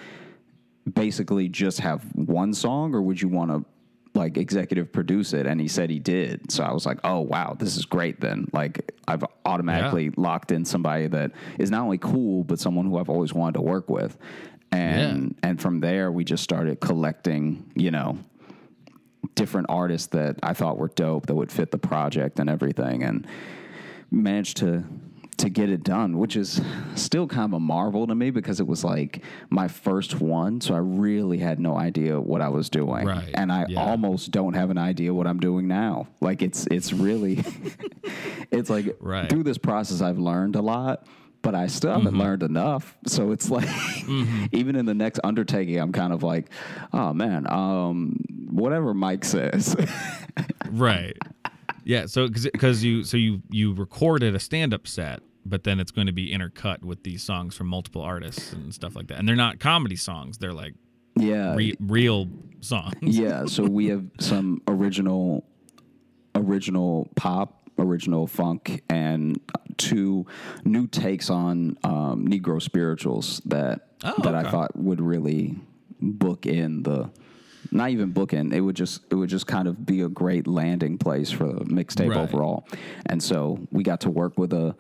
[0.94, 3.64] basically just have one song or would you want to
[4.20, 7.56] like executive produce it and he said he did so i was like oh wow
[7.60, 12.44] this is great then like i've automatically locked in somebody that is not only cool
[12.44, 14.18] but someone who i've always wanted to work with
[14.72, 18.18] and and from there we just started collecting you know
[19.36, 23.28] different artists that i thought were dope that would fit the project and everything and
[24.12, 24.84] managed to
[25.38, 26.62] to get it done, which is
[26.96, 30.76] still kind of a marvel to me because it was like my first one, so
[30.76, 33.80] I really had no idea what I was doing, Right, and I yeah.
[33.80, 36.08] almost don't have an idea what I'm doing now.
[36.20, 37.44] Like it's it's really
[38.52, 39.30] it's like Right.
[39.30, 41.06] through this process I've learned a lot.
[41.42, 42.20] But I still haven't Mm-hmm.
[42.22, 42.98] learned enough.
[43.08, 43.70] So it's like,
[44.52, 46.50] even in the next undertaking, I'm kind of like,
[46.92, 48.18] oh man, um,
[48.50, 49.76] whatever Mike says.
[50.72, 51.18] right.
[51.86, 52.06] Yeah.
[52.08, 56.08] So because you so you you recorded a stand up set, but then it's going
[56.08, 59.18] to be intercut with these songs from multiple artists and stuff like that.
[59.18, 60.74] And they're not comedy songs; they're like
[61.16, 61.56] yeah.
[61.56, 62.28] re- real
[62.60, 62.96] songs.
[63.02, 65.46] yeah so we have some original
[66.36, 69.40] original pop original funk and
[69.78, 70.26] two
[70.66, 75.58] new takes on um, negro spirituals that Oh, that i thought would really
[76.02, 77.10] book in the
[77.72, 80.48] not even book in it would just it would just kind of be a great
[80.48, 82.18] landing place for the mixtape Right.
[82.18, 82.66] overall
[83.08, 84.76] and so we got to work with a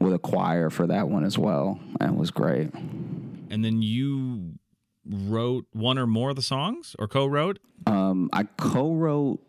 [0.00, 4.58] with a choir for that one as well and it was great And then you
[5.06, 7.58] wrote one or more of the songs, or co-wrote.
[7.86, 9.40] Um, I co-wrote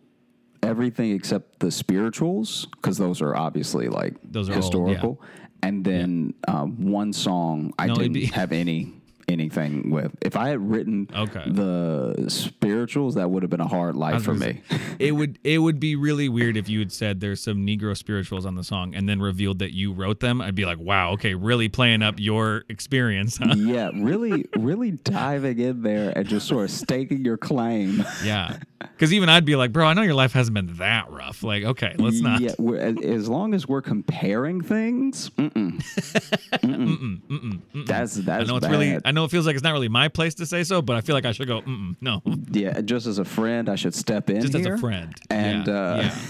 [0.63, 5.21] everything except the spirituals because those are obviously like Those are old, historical.
[5.61, 8.93] And then um, one song I No, didn't be- have any
[9.29, 10.11] anything with.
[10.21, 11.43] If I had written Okay.
[11.47, 14.61] the spirituals, that would have been a hard life for me.
[14.69, 17.95] say, it would it would be really weird if you had said there's some Negro
[17.95, 20.41] spirituals on the song and then revealed that you wrote them.
[20.41, 23.55] I'd be like, wow, okay, really playing up your experience, huh?
[23.57, 28.03] yeah, really, really diving in there and just sort of staking your claim.
[28.23, 28.57] yeah.
[28.79, 31.43] Because even I'd be like, bro, I know your life hasn't been that rough.
[31.43, 32.39] Like, okay, let's not.
[32.39, 35.83] Yeah, we're, as, long as we're comparing things, mm-mm.
[36.53, 37.85] Mm-mm.
[37.85, 38.71] that's that's I know it's bad.
[38.71, 38.97] really.
[39.03, 41.01] I know it feels like it's not really my place to say so, but I
[41.01, 41.61] feel like I should go.
[41.61, 45.13] Mm-mm, no, yeah, just as a friend, I should step in just as a friend.
[45.29, 46.15] and yeah, uh, yeah.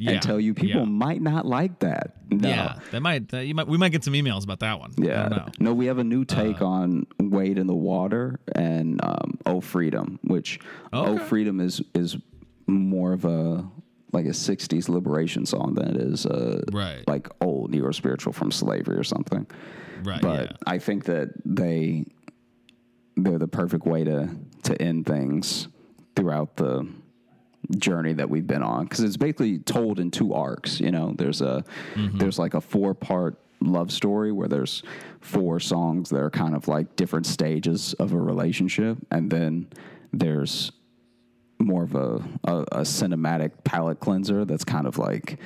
[0.00, 0.86] Yeah, and tell you people Yeah.
[0.86, 2.12] might not like that.
[2.30, 2.48] No.
[2.48, 3.34] Yeah, that might.
[3.34, 3.66] Uh, you might.
[3.66, 4.92] We might get some emails about that one.
[4.96, 5.26] Yeah.
[5.26, 5.36] know.
[5.38, 9.60] Uh, No, we have a new take on Wade in the Water and um, Oh
[9.60, 10.60] Freedom, which
[10.92, 12.16] Oh Freedom is is
[12.68, 13.68] more of a
[14.12, 17.06] like a '60s liberation song than it is uh, Right.
[17.06, 19.46] like old Negro spiritual from slavery or something.
[20.02, 20.20] Right.
[20.22, 20.56] But yeah.
[20.66, 22.06] I think that they
[23.16, 24.28] they're the perfect way to
[24.64, 25.68] to end things
[26.16, 26.88] throughout the
[27.76, 30.80] journey that we've been on because it's basically told in two arcs.
[30.80, 31.64] You know, there's a
[31.96, 34.82] there's like a four part love story where there's
[35.20, 39.66] four songs that are kind of like different stages of a relationship, and then
[40.12, 40.72] there's
[41.60, 45.38] more of a, a, a cinematic palate cleanser that's kind of like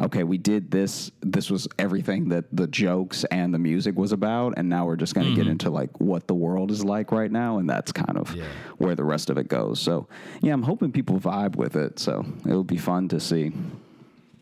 [0.00, 4.54] okay we did this this was everything that the jokes and the music was about
[4.56, 7.32] and now we're just going to get into like what the world is like right
[7.32, 8.44] now and that's kind of Yeah.
[8.76, 10.06] where the rest of it goes so
[10.40, 13.50] yeah i'm hoping people vibe with it so it'll be fun to see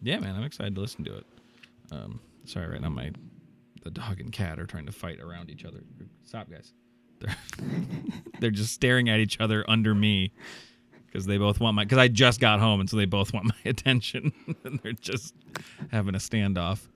[0.02, 1.26] Yeah, man, I'm excited to listen to it.
[1.90, 3.10] Um, sorry, right now my
[3.82, 5.80] the dog and cat are trying to fight around each other.
[6.24, 6.72] Stop, guys.
[7.20, 7.36] They're,
[8.40, 10.32] they're just staring at each other under me
[11.06, 11.84] because they both want my.
[11.84, 14.32] Because I just got home, and so they both want my attention,
[14.64, 15.34] and they're just
[15.90, 16.86] having a standoff.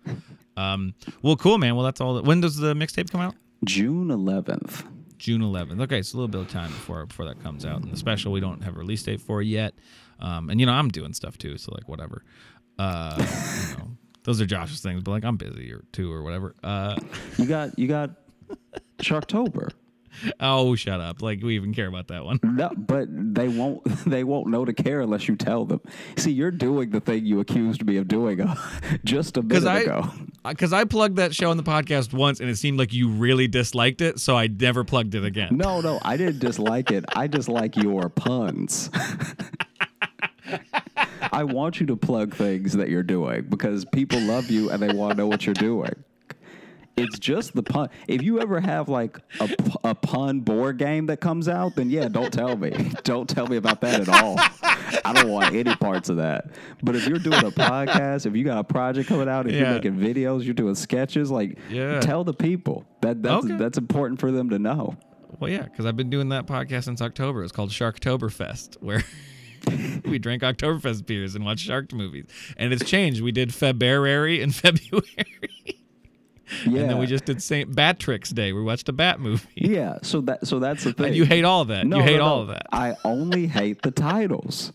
[0.56, 1.74] Um, well, cool, man.
[1.76, 2.14] Well, that's all.
[2.14, 3.34] That, when does the mixtape come out?
[3.64, 4.84] June 11th.
[5.18, 5.82] June 11th.
[5.82, 7.82] Okay, so a little bit of time before before that comes out.
[7.82, 9.74] And the special we don't have a release date for yet.
[10.18, 12.24] Um, and you know I'm doing stuff too, so like whatever.
[12.78, 13.16] Uh,
[13.70, 13.88] you know,
[14.24, 16.54] those are Josh's things, but like I'm busy or too or whatever.
[16.62, 16.96] Uh,
[17.36, 18.10] You got you got
[18.98, 19.70] Sharktober.
[20.40, 21.22] oh, shut up!
[21.22, 22.40] Like we even care about that one.
[22.42, 23.82] No, but they won't.
[24.10, 25.80] They won't know to care unless you tell them.
[26.16, 28.54] See, you're doing the thing you accused me of doing uh,
[29.04, 30.10] just a minute Because I, ago.
[30.48, 33.46] because I plugged that show on the podcast once, and it seemed like you really
[33.46, 35.56] disliked it, so I never plugged it again.
[35.56, 37.04] No, no, I didn't dislike it.
[37.14, 38.90] I dislike your puns.
[41.32, 44.92] I want you to plug things that you're doing because people love you and they
[44.92, 45.92] want to know what you're doing.
[46.96, 47.88] It's just the pun.
[48.08, 49.48] If you ever have like a,
[49.84, 52.70] a pun board game that comes out, then yeah, don't tell me.
[53.04, 54.36] Don't tell me about that at all.
[55.04, 56.50] I don't want any parts of that.
[56.82, 59.60] But if you're doing a podcast, if you got a project coming out, if Yeah.
[59.60, 62.00] you're making videos, you're doing sketches, like Yeah.
[62.00, 63.56] tell the people that that's Okay.
[63.56, 64.96] that's important for them to know.
[65.38, 67.42] Well, yeah, because I've been doing that podcast since October.
[67.42, 69.02] It's called Sharktoberfest, where
[70.04, 72.26] we drank Oktoberfest beers and watched shark movies.
[72.56, 73.22] And it's changed.
[73.22, 75.79] We did February and February.
[76.66, 76.80] Yeah.
[76.80, 77.70] And then we just did St.
[77.74, 78.52] Batrick's Day.
[78.52, 79.46] We watched a bat movie.
[79.54, 81.06] Yeah, so that so that's the thing.
[81.06, 81.86] And you hate all of that.
[81.86, 82.66] No, you hate no, all of that.
[82.72, 84.72] I only hate the titles.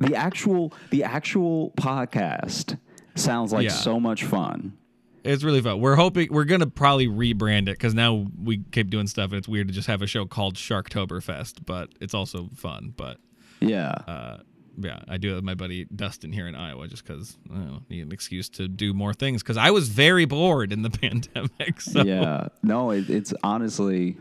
[0.00, 2.78] The actual the actual podcast
[3.14, 3.70] sounds like Yeah.
[3.72, 4.76] so much fun.
[5.24, 5.80] It's really fun.
[5.80, 9.46] We're hoping we're gonna probably rebrand it because now we keep doing stuff and it's
[9.48, 12.92] weird to just have a show called Sharktoberfest, but it's also fun.
[12.96, 13.18] But
[13.60, 13.90] Yeah.
[14.08, 14.38] uh,
[14.78, 17.66] yeah, I do it with my buddy Dustin here in Iowa just because I don't
[17.66, 20.90] know, need an excuse to do more things because I was very bored in the
[21.02, 21.80] pandemic.
[21.80, 22.48] So yeah.
[22.62, 24.16] No, it, it's honestly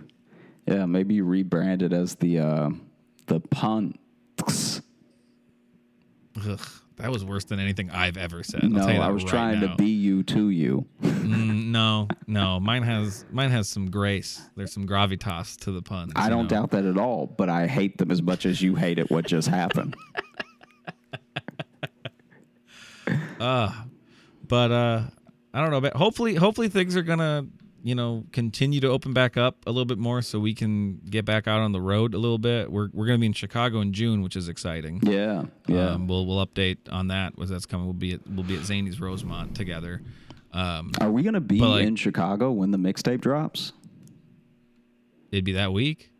[0.68, 2.70] yeah, maybe rebranded as the uh
[3.28, 4.82] the punks.
[6.46, 6.60] Ugh,
[6.98, 8.62] that was worse than anything I've ever said.
[8.64, 9.72] I'll No, tell you that I was right trying now.
[9.72, 10.86] to be you to you.
[11.02, 14.42] Mm, no, no, mine has mine has some grace.
[14.56, 16.14] There's some gravitas to the puns.
[16.16, 16.50] I don't know?
[16.50, 19.26] doubt that at all, but I hate them as much as you hate it what
[19.26, 19.96] just happened.
[23.38, 25.02] but uh
[25.54, 27.46] i don't know but hopefully hopefully things are gonna
[27.84, 31.26] you know continue to open back up a little bit more so we can get
[31.26, 33.92] back out on the road a little bit we're, we're gonna be in chicago in
[33.92, 35.46] june which is exciting Yeah.
[35.68, 35.92] Yeah.
[35.92, 38.62] um, we'll we'll update on that as that's coming we'll be at we'll be at
[38.62, 40.02] Zanies rosemont together
[40.54, 43.74] um Are we gonna be but, like- in Chicago when the mixtape drops?
[45.32, 46.12] it'd be that week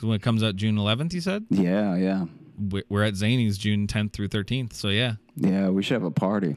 [0.00, 2.24] when it comes out june 11th you said Yeah, yeah.
[2.72, 6.10] We- we're at Zanies june 10th through 13th so yeah Yeah, we should have a
[6.10, 6.56] party.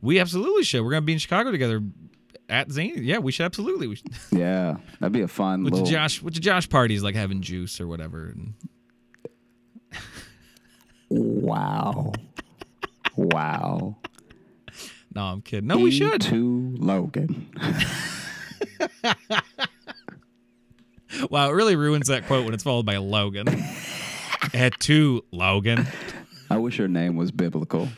[0.00, 1.82] we absolutely should we're gonna be in chicago together
[2.48, 4.10] at zany yeah we should absolutely we should.
[4.32, 5.86] Yeah, that'd be a fun Which little.
[5.86, 8.26] Josh, which Josh parties like having juice or whatever.
[8.26, 8.54] And
[11.08, 12.12] Wow,
[13.16, 13.96] wow.
[15.14, 15.66] no, I'm kidding.
[15.66, 16.22] No, we should.
[16.22, 17.50] To Logan.
[21.30, 23.46] Wow, it really ruins that quote when it's followed by Logan.
[24.54, 25.86] Et tu, Logan.
[26.50, 27.88] I wish your name was biblical.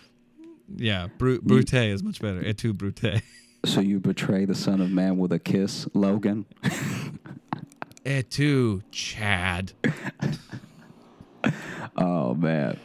[0.74, 2.44] Yeah, Bru- Brute is much better.
[2.44, 3.22] Et tu, Brute.
[3.64, 6.44] So you betray the Son of Man with a kiss, Logan.
[8.04, 9.72] it too, Chad.
[11.96, 12.78] Oh man.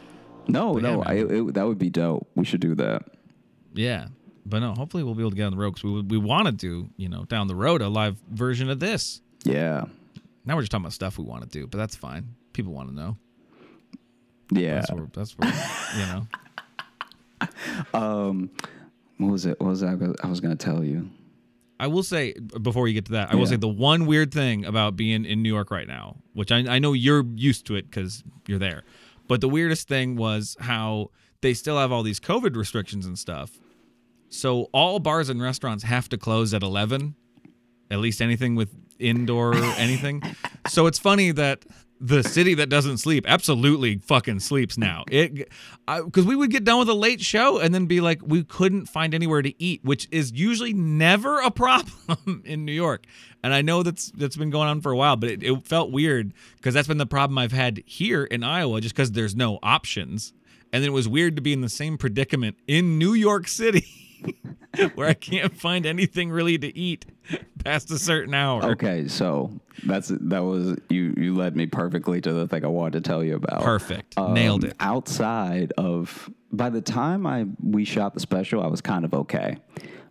[0.48, 1.06] No, But yeah, no, man.
[1.06, 2.28] I, it, that would be dope.
[2.34, 3.02] We should do that.
[3.74, 4.08] Yeah,
[4.46, 6.46] but no, hopefully we'll be able to get on the road because we we want
[6.46, 9.20] to do you know down the road a live version of this.
[9.44, 9.86] Yeah,
[10.44, 12.34] Now we're just talking about stuff we want to do, but that's fine.
[12.52, 13.16] People want to know.
[14.52, 14.74] yeah.
[14.80, 15.52] That's where that's where
[15.98, 16.26] you know.
[17.94, 18.50] Um,
[19.20, 19.60] what was it?
[19.60, 19.96] What was I?
[20.22, 21.10] I was gonna tell you.
[21.78, 23.50] I will say before you get to that, I will Yeah.
[23.50, 26.78] say the one weird thing about being in New York right now, which I, I
[26.78, 28.82] know you're used to it because you're there,
[29.28, 33.58] but the weirdest thing was how they still have all these COVID restrictions and stuff.
[34.28, 37.14] So all bars and restaurants have to close at eleven,
[37.90, 40.22] at least anything with indoor anything.
[40.68, 41.64] So it's funny that
[42.00, 45.04] the city that doesn't sleep absolutely fucking sleeps now.
[45.10, 45.50] It
[45.86, 48.86] because we would get done with a late show and then be like we couldn't
[48.86, 53.04] find anywhere to eat, which is usually never a problem in New York.
[53.42, 55.92] And I know that's that's been going on for a while, but it, it felt
[55.92, 59.58] weird because that's been the problem I've had here in Iowa, just because there's no
[59.62, 60.32] options.
[60.72, 63.86] And then it was weird to be in the same predicament in New York City.
[64.94, 67.06] where I can't find anything really to eat
[67.64, 68.64] past a certain hour.
[68.72, 69.50] Okay, so
[69.84, 71.14] that's that was you.
[71.16, 73.62] You led me perfectly to the thing I wanted to tell you about.
[73.62, 74.14] Perfect.
[74.18, 74.74] Um, Nailed it.
[74.80, 79.56] Outside of, by the time I we shot the special, I was kind of okay.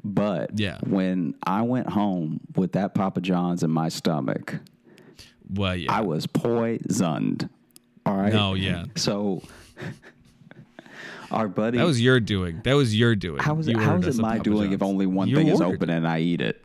[0.04, 0.78] But Yeah.
[0.88, 4.56] when I went home with that Papa John's in my stomach,
[5.54, 5.92] Well, yeah.
[5.94, 7.50] I was poisoned.
[8.06, 8.32] All right.
[8.32, 8.86] No, yeah.
[8.96, 9.44] So
[11.32, 12.62] our buddy that was your doing.
[12.64, 13.42] That was your doing.
[13.42, 15.48] how is it how ordered is it my Papa doing if only one You thing
[15.48, 16.64] is open and I eat it?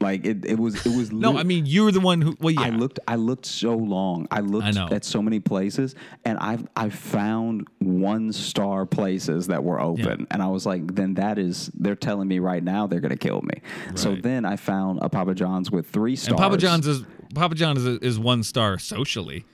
[0.00, 2.36] Like it, it was it was No, I mean you were the one who.
[2.40, 2.62] Well, yeah.
[2.62, 4.26] I looked I looked so long.
[4.30, 5.94] I looked I at so many places
[6.24, 10.26] and I've I found one star places that were open.
[10.30, 13.42] And I was like, then that is they're telling me right now they're gonna kill
[13.42, 13.62] me.
[13.94, 16.32] So then I found a Papa John's with three stars.
[16.32, 19.44] and Papa John's is Papa John's is, is one star socially.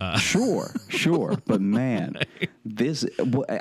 [0.00, 2.16] Uh, sure, sure, but man,
[2.76, 3.06] this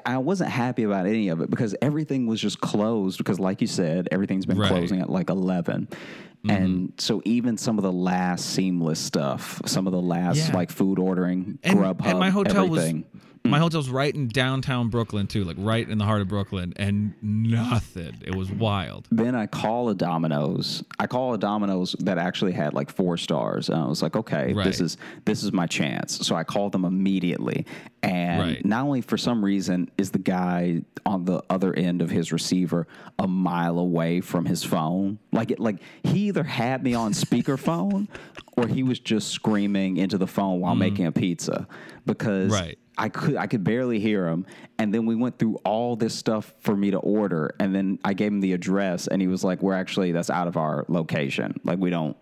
[0.06, 3.18] I wasn't happy about any of it because everything was just closed.
[3.18, 4.70] Because, like you said, everything's been Right.
[4.70, 6.50] closing at like 11 mm-hmm.
[6.50, 10.56] and so even some of the last seamless stuff, some of the last Yeah.
[10.56, 13.06] like food ordering, And, Grubhub, and my hotel everything.
[13.14, 16.74] was my hotel's right in downtown Brooklyn too, like right in the heart of Brooklyn,
[16.78, 18.14] and nothing.
[18.26, 19.08] It was wild.
[19.12, 20.84] then I call a Domino's.
[20.98, 24.54] I call a Domino's that actually had like four stars, and I was like, okay,
[24.54, 24.66] Right.
[24.66, 26.26] this is this is my chance.
[26.26, 27.66] So I called them immediately,
[28.02, 28.66] and Right.
[28.66, 32.88] not only for some reason is the guy on the other end of his receiver
[33.20, 38.08] a mile away from his phone, like it, like he either had me on speakerphone
[38.58, 41.68] or he was just screaming into the phone while making a pizza
[42.06, 42.56] because Mm.
[42.62, 42.80] Right.
[42.98, 44.46] I could I could barely hear him,
[44.78, 48.14] and then we went through all this stuff for me to order, and then I
[48.14, 51.60] gave him the address, and he was like, "We're actually that's out of our location.
[51.64, 52.16] Like we don't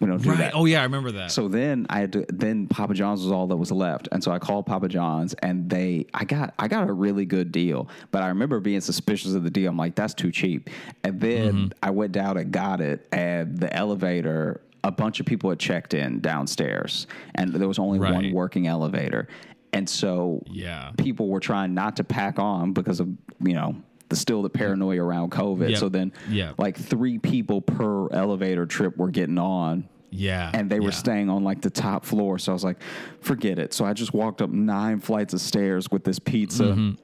[0.00, 0.38] we don't do Right.
[0.38, 1.30] that." Oh yeah, I remember that.
[1.30, 2.26] So then I had to.
[2.28, 5.70] Then Papa John's was all that was left, and so I called Papa John's, and
[5.70, 6.06] they.
[6.12, 6.54] I got.
[6.58, 9.70] I got a really good deal, but I remember being suspicious of the deal.
[9.70, 10.70] I'm like, that's too cheap.
[11.04, 11.68] And then Mm-hmm.
[11.84, 14.60] I went down and got it, and the elevator.
[14.86, 19.28] A bunch of people had checked in downstairs, and there was only one working elevator,
[19.74, 20.92] and so yeah.
[20.96, 23.08] people were trying not to pack on because of
[23.40, 23.76] you know
[24.08, 25.70] the still the paranoia around COVID.
[25.70, 25.78] Yep.
[25.78, 26.54] So then, Yep.
[26.58, 30.50] like three people per elevator trip were getting on, Yeah.
[30.52, 30.90] and they were yeah.
[31.04, 32.38] staying on like the top floor.
[32.38, 32.82] So I was like,
[33.20, 33.72] forget it.
[33.72, 36.94] So I just walked up nine flights of stairs with this pizza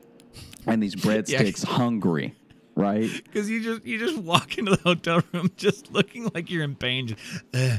[0.66, 2.34] and these breadsticks, hungry,
[2.76, 3.08] right?
[3.24, 6.76] Because you just you just walk into the hotel room just looking like you're in
[6.76, 7.08] pain.
[7.08, 7.20] Just,
[7.54, 7.78] uh,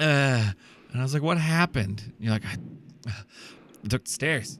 [0.00, 0.52] uh,
[0.92, 2.56] and I was like, "What happened?" And you're like, "I
[3.88, 4.58] took the stairs."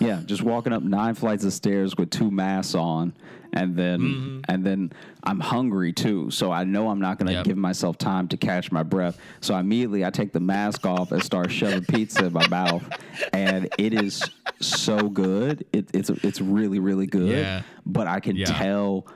[0.00, 3.12] Yeah, just walking up nine flights of stairs with two masks on,
[3.52, 4.40] and then Mm-hmm.
[4.48, 4.92] and then
[5.24, 7.44] I'm hungry too, so I know I'm not going to Yep.
[7.44, 9.18] give myself time to catch my breath.
[9.40, 12.84] So immediately I take the mask off and start shoving pizza in my mouth,
[13.32, 14.22] and it is
[14.60, 15.66] so good.
[15.72, 17.30] It, it's it's really really good.
[17.38, 17.62] Yeah.
[17.84, 18.46] But I can Yeah.
[18.46, 19.08] tell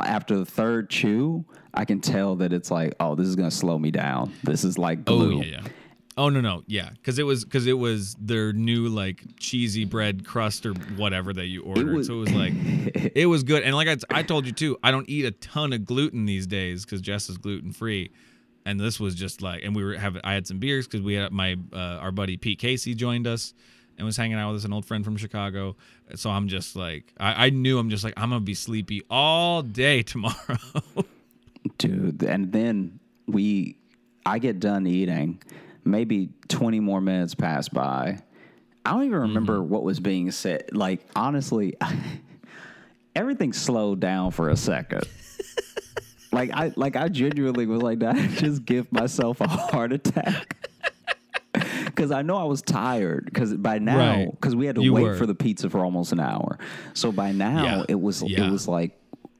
[0.00, 3.56] after the third chew, I can tell that it's like, oh, this is going to
[3.56, 4.32] slow me down.
[4.44, 5.38] This is like Oh glue.
[5.42, 5.68] yeah, yeah.
[6.18, 6.64] Oh no no.
[6.66, 6.90] Yeah.
[6.90, 11.46] Because it was because it was their new like cheesy bread crust or whatever that
[11.46, 11.94] you ordered.
[11.94, 12.52] was- so it was like
[13.14, 13.62] it was good.
[13.62, 16.46] And like I, I told you too I don't eat a ton of gluten these
[16.46, 18.10] days because Jess is gluten free
[18.66, 21.14] and this was just like and we were having I had some beers because we
[21.14, 23.54] had my uh, our buddy Pete Casey joined us
[23.96, 25.76] and was hanging out with us an old friend from Chicago.
[26.16, 29.62] So I'm just like I, I knew I'm just like I'm gonna be sleepy all
[29.62, 30.58] day tomorrow.
[31.78, 33.76] Dude and then we
[34.26, 35.40] i get done eating
[35.84, 38.18] maybe 20 more minutes passed by
[38.84, 39.68] i don't even remember Mm-hmm.
[39.70, 41.74] what was being said like honestly
[43.16, 45.02] everything slowed down for a second
[46.32, 50.54] like i like i genuinely was like i just give myself a heart attack
[51.84, 53.24] because I know I was tired.
[53.24, 54.30] Because by now, Right.
[54.30, 55.16] because we had to You wait were.
[55.16, 56.56] for the pizza for almost an hour,
[56.94, 57.84] so by now Yeah.
[57.88, 58.44] it was Yeah.
[58.46, 58.96] it was like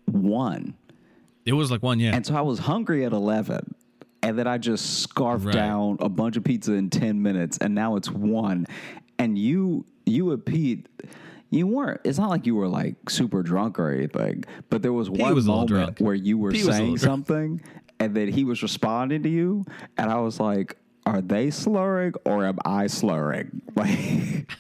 [0.07, 0.75] one,
[1.45, 3.75] it was like one yeah and so I was hungry at 11.
[4.23, 5.55] And then I just scarfed Right.
[5.55, 7.59] down a bunch of pizza in 10 minutes.
[7.59, 8.67] And now it's one.
[9.19, 10.87] And you, you and Pete,
[11.51, 15.09] you weren't, it's not like you were like super drunk or anything, but there was
[15.09, 17.61] one was moment where you were Pete saying something
[18.01, 19.65] and then he was responding to you.
[19.97, 20.77] And I was like,
[21.07, 23.63] are they slurring or am I slurring?
[23.77, 24.51] Like,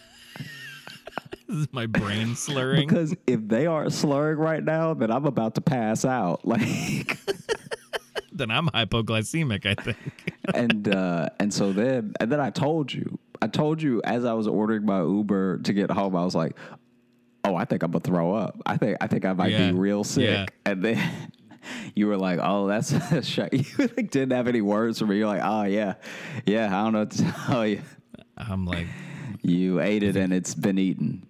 [1.49, 5.55] this is my brain slurring because if they aren't slurring right now, then I'm about
[5.57, 6.41] to pass out.
[6.47, 7.19] Like,
[8.39, 9.97] then I'm hypoglycemic I think
[10.55, 14.33] and uh, and so then and then I told you, I told you as I
[14.33, 16.57] was ordering my Uber to get home, I was like,
[17.45, 18.61] "Oh, I think I'm gonna throw up.
[18.67, 19.71] I think I think I might Yeah.
[19.73, 20.47] be real sick." Yeah.
[20.65, 21.31] And then
[21.95, 25.19] you were like, "Oh, that's a shot." You like didn't have any words for me.
[25.19, 25.95] You're like, "Oh yeah,
[26.47, 27.83] yeah, I don't know what to tell you.
[28.39, 28.87] I'm like
[29.43, 31.27] You ate it and it's been eaten."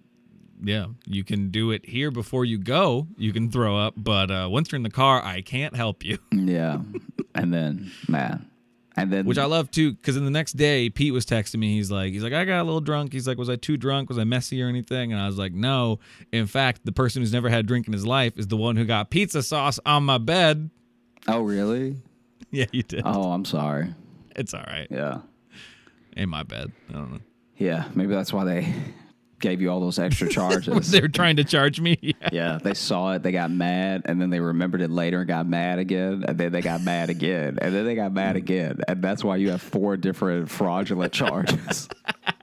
[0.61, 3.07] Yeah, you can do it here before you go.
[3.17, 6.17] You can throw up, but uh, once you're in the car, I can't help you.
[6.31, 6.79] Yeah,
[7.35, 8.49] and then man,
[8.97, 11.75] And then Which I love too, because in the next day, Pete was texting me.
[11.75, 13.13] He's like, he's like, I got a little drunk.
[13.13, 14.09] He's like, was I too drunk?
[14.09, 15.13] Was I messy or anything?
[15.13, 15.99] And I was like, no.
[16.31, 18.75] In fact, the person who's never had a drink in his life is the one
[18.75, 20.69] who got pizza sauce on my bed.
[21.27, 21.97] Oh really?
[22.51, 23.03] Yeah, you did.
[23.05, 23.93] Oh, I'm sorry.
[24.35, 24.87] It's all right.
[24.89, 25.19] Yeah.
[26.17, 26.71] In my bed.
[26.89, 27.19] I don't know.
[27.57, 28.73] Yeah, maybe that's why they
[29.39, 30.91] gave you all those extra charges.
[30.91, 31.97] They're trying to charge me.
[32.19, 32.29] Yeah.
[32.31, 35.47] yeah, they saw it, they got mad, and then they remembered it later and got
[35.47, 39.01] mad again, and then they got mad again, and then they got mad again, and
[39.01, 41.87] that's why you have four different fraudulent charges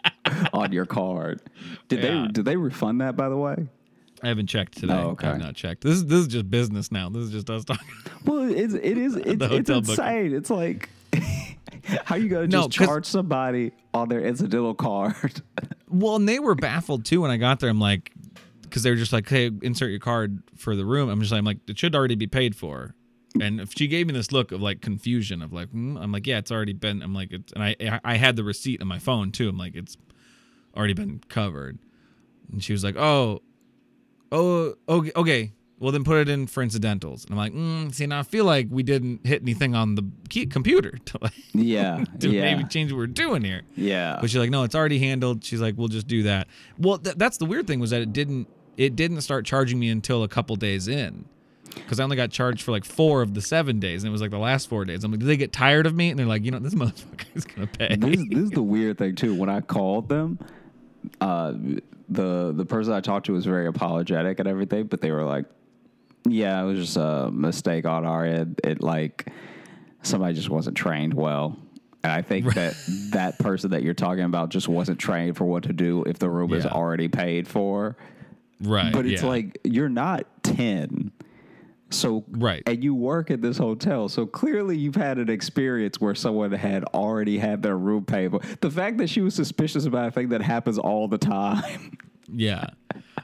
[0.53, 1.40] on your card.
[1.88, 2.22] Did Yeah.
[2.26, 3.66] they did they refund that by the way?
[4.22, 4.94] I haven't checked today.
[4.94, 5.28] Oh, okay.
[5.28, 5.82] I've not checked.
[5.82, 7.09] This is this is just business now.
[7.11, 7.86] This is just us talking.
[8.24, 10.05] Well, it's it is it's, it's hotel booking.
[10.05, 10.34] insane.
[10.34, 10.88] It's like
[12.05, 15.43] how you gonna No, just charge somebody on their incidental card?
[15.89, 17.71] Well, and they were baffled too when I got there.
[17.71, 18.12] I'm like,
[18.62, 21.39] because they were just like, "Hey, insert your card for the room." I'm just like,
[21.39, 22.97] I'm like, it should already be paid for.
[23.41, 26.27] And if she gave me this look of like confusion of like, hmm, I'm like,
[26.27, 27.03] yeah, it's already been.
[27.03, 29.49] I'm like, it's, and I I had the receipt on my phone too.
[29.49, 29.97] I'm like, it's
[30.77, 31.79] already been covered.
[32.51, 33.43] And she was like, oh,
[34.33, 35.53] oh, okay, okay.
[35.79, 37.24] Well, then put it in for incidentals.
[37.24, 40.09] And I'm like, mm, see, now I feel like we didn't hit anything on the
[40.31, 43.62] key, computer to like yeah, to yeah, maybe change what we're doing here.
[43.77, 44.16] yeah.
[44.20, 45.45] But she's like, no, it's already handled.
[45.45, 46.49] She's like, we'll just do that.
[46.79, 48.49] Well, th- that's the weird thing was that it didn't
[48.79, 51.27] it didn't start charging me until a couple days in.
[51.74, 54.22] Because I only got charged for like four of the seven days, and it was
[54.22, 55.05] like the last four days.
[55.05, 56.09] I'm like, did they get tired of me?
[56.09, 57.97] And they're like, you know, this motherfucker is gonna pay.
[57.97, 59.35] this, this is the weird thing too.
[59.35, 60.39] When I called them,
[61.20, 61.53] uh,
[62.09, 65.45] the the person I talked to was very apologetic and everything, but they were like,
[66.29, 68.61] "Yeah, it was just a mistake on our end.
[68.64, 69.29] It like
[70.03, 71.57] somebody just wasn't trained well."
[72.03, 72.74] And I think that
[73.12, 76.29] that person that you're talking about just wasn't trained for what to do if the
[76.31, 77.97] room is already paid for.
[78.61, 78.93] right.
[78.93, 79.29] But it's yeah.
[79.29, 81.12] like you're not ten.
[81.91, 82.64] So Right.
[82.66, 86.83] and you work at this hotel, so clearly you've had an experience where someone had
[86.87, 88.41] already had their room paid for.
[88.61, 91.97] The fact that she was suspicious about a thing that happens all the time,
[92.33, 92.66] yeah.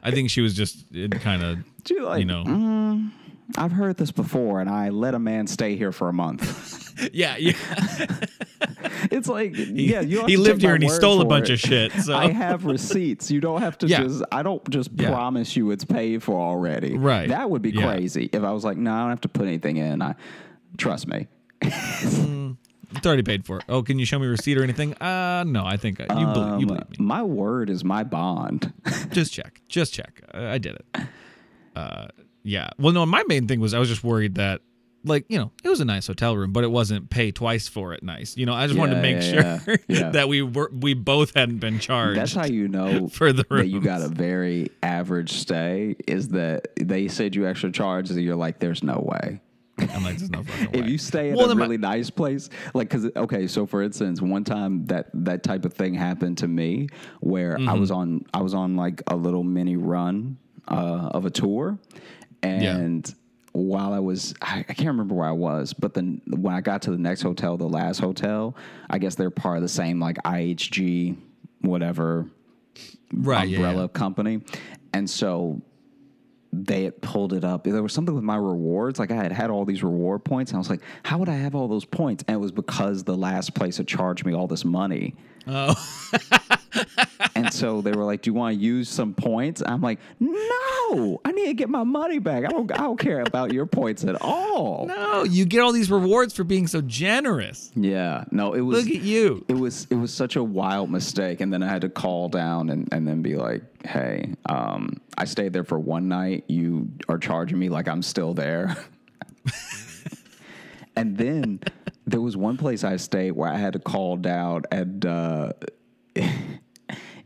[0.03, 0.85] I think she was just
[1.21, 1.59] kind of,
[2.03, 3.11] like, you know, "Mm,
[3.57, 7.09] I've heard this before, and I let a man stay here for a month.
[7.13, 7.53] yeah, yeah.
[9.11, 11.55] it's like, yeah, you he lived here and he stole a bunch it.
[11.55, 11.93] of shit.
[11.93, 13.31] So I have receipts.
[13.31, 14.03] You don't have to Yeah.
[14.05, 14.23] just.
[14.33, 15.11] I don't just Yeah.
[15.11, 16.97] promise you it's paid for already.
[16.97, 17.29] Right.
[17.29, 17.83] That would be Yeah.
[17.93, 20.03] crazy if I was like, no, I don't have to put anything in.
[20.03, 20.15] I
[20.79, 21.27] trust me.
[22.95, 23.61] It's already paid for.
[23.69, 24.95] Oh, can you show me a receipt or anything?
[24.95, 25.65] Uh, no.
[25.65, 26.97] I think I, you, believe, you Um, believe me.
[27.01, 28.73] My word is my bond.
[29.11, 31.07] just check just check i, I did it
[31.77, 32.07] uh
[32.43, 34.61] yeah well no my main thing was i was just worried that
[35.05, 37.93] like you know it was a nice hotel room but it wasn't pay twice for
[37.93, 40.11] it nice you know i just wanted to make yeah, sure yeah, yeah.
[40.11, 43.69] that we were we both hadn't been charged That's how you know for the that
[43.69, 45.97] you got a very average stay.
[46.07, 49.41] Is that they said you extra charge, and you're like, there's no way.
[49.79, 52.11] I'm like there's no fucking If you stay at Well, a then my- really nice
[52.11, 56.39] place, like, cause okay, so for instance, one time that that type of thing happened
[56.39, 56.89] to me,
[57.21, 57.99] where I was Mm-hmm.
[58.01, 60.37] on, I was on like a little mini run
[60.69, 61.79] uh, of a tour,
[62.43, 63.13] and
[63.53, 66.83] while I was, I, I can't remember where I was, but then when I got
[66.83, 68.57] to the next hotel, the last hotel,
[68.89, 71.17] I guess they're part of the same like IHG,
[71.61, 72.27] whatever
[73.13, 73.89] right yeah, umbrella yeah.
[73.89, 74.41] company.
[74.95, 75.61] And so
[76.53, 77.65] they had pulled it up.
[77.65, 78.99] There was something with my rewards.
[78.99, 81.37] Like I had had all these reward points, and I was like, "How would I
[81.37, 84.47] have all those points?" And it was because the last place had charged me all
[84.47, 85.15] this money.
[85.47, 85.75] oh
[87.35, 90.31] And so they were like, "Do you want to use some points?" I'm like, "No,
[91.25, 92.45] I need to get my money back.
[92.45, 95.91] I don't, I don't care about your points at all." no you get all these
[95.91, 98.85] rewards for being so generous Yeah, no, it was.
[98.85, 101.81] look at you it was it was such a wild mistake and then i had
[101.83, 106.09] to call down and, and then be like hey um, i stayed there for one
[106.09, 108.77] night you are charging me like i'm still there
[110.97, 111.61] and then
[112.07, 115.53] there was one place i stayed where i had to call down and uh,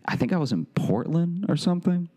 [0.04, 2.08] i think i was in portland or something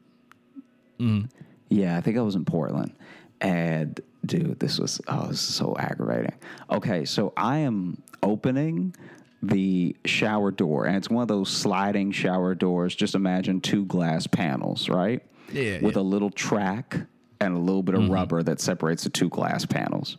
[1.00, 1.28] Mm-hmm.
[1.70, 2.93] yeah, I think I was in Portland.
[3.41, 6.34] And dude, this was oh, this is so aggravating.
[6.70, 8.95] Okay, so I am opening
[9.41, 12.95] the shower door, and it's one of those sliding shower doors.
[12.95, 15.24] Just imagine two glass panels, right?
[15.52, 16.02] Yeah, With yeah.
[16.02, 16.97] a little track
[17.39, 18.12] and a little bit of mm-hmm.
[18.12, 20.18] rubber that separates the two glass panels.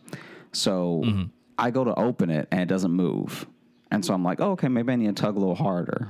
[0.51, 1.23] So mm-hmm.
[1.57, 3.45] I go to open it and it doesn't move.
[3.91, 6.09] And so I'm like, oh, okay, maybe I need to tug a little harder.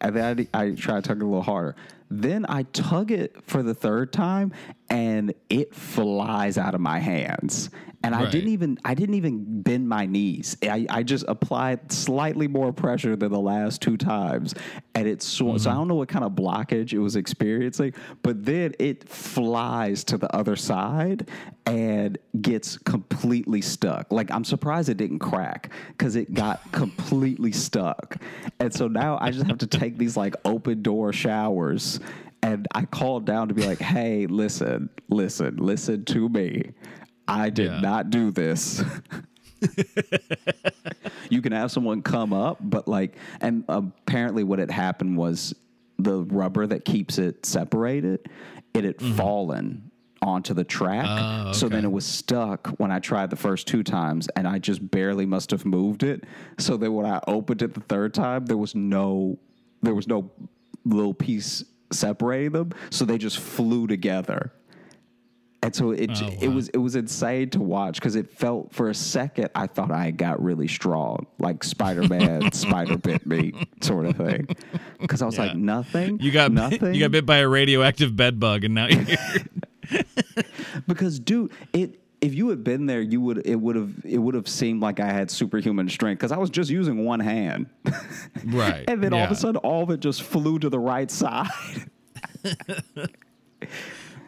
[0.00, 1.76] And then I, I try to tug a little harder.
[2.20, 4.52] Then I tug it for the third time,
[4.90, 7.70] and it flies out of my hands.
[8.04, 10.56] And I didn't even I didn't even bend my knees.
[10.62, 14.54] I, I just applied slightly more pressure than the last two times,
[14.96, 15.64] and it sw- so I mm-hmm.
[15.64, 20.34] don't know what kind of blockage it was experiencing, but then it flies to the
[20.34, 21.28] other side
[21.64, 24.10] and gets completely stuck.
[24.10, 28.16] Like I'm surprised it didn't crack because it got completely stuck,
[28.58, 32.00] and so now I just have to take these like open door showers.
[32.42, 36.72] And I called down to be like, "Hey, listen, listen, listen to me."
[37.28, 37.80] I did Yeah.
[37.80, 38.82] not do this.
[41.30, 45.54] you can have someone come up, but like, and apparently what had happened was
[45.98, 48.28] the rubber that keeps it separated,
[48.74, 49.90] it had fallen
[50.20, 51.06] onto the track.
[51.06, 51.48] Mm-hmm.
[51.48, 54.58] Oh, So then it was stuck when I tried the first two times, and I
[54.58, 56.24] just barely must have moved it.
[56.58, 59.38] So then when I opened it the third time, there was no,
[59.80, 60.30] there was no
[60.84, 61.64] little piece
[61.94, 62.72] separating them.
[62.90, 64.52] So they just flew together
[65.62, 68.90] and so it Oh, it was it was insane to watch because it felt for
[68.90, 74.06] a second I thought I got really strong, like Spider Man, Spider bit me sort
[74.06, 74.48] of thing.
[75.00, 76.94] Because I was like nothing, You got nothing.
[76.94, 79.06] you got bit by a radioactive bed bug, and now you're
[80.88, 84.34] because dude, it if you had been there, you would it would have it would
[84.34, 87.66] have seemed like I had superhuman strength because I was just using one hand,
[88.46, 88.84] right.
[88.88, 91.50] and then all of a sudden all of it just flew to the right side.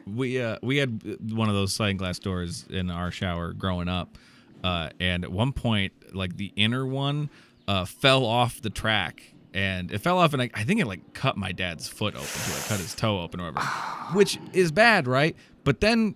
[0.06, 1.00] we uh we had
[1.32, 4.18] one of those sliding glass doors in our shower growing up
[4.62, 7.30] uh and at one point like the inner one
[7.66, 11.14] uh fell off the track and it fell off and I, I think it like
[11.14, 13.66] cut my dad's foot open too, cut his toe open or whatever
[14.12, 15.34] which is bad right
[15.64, 16.14] but then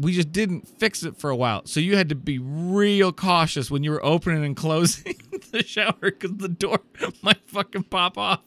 [0.00, 3.70] we just didn't fix it for a while so you had to be real cautious
[3.70, 5.20] when you were opening and closing
[5.52, 6.80] the shower because the door
[7.22, 8.40] might fucking pop off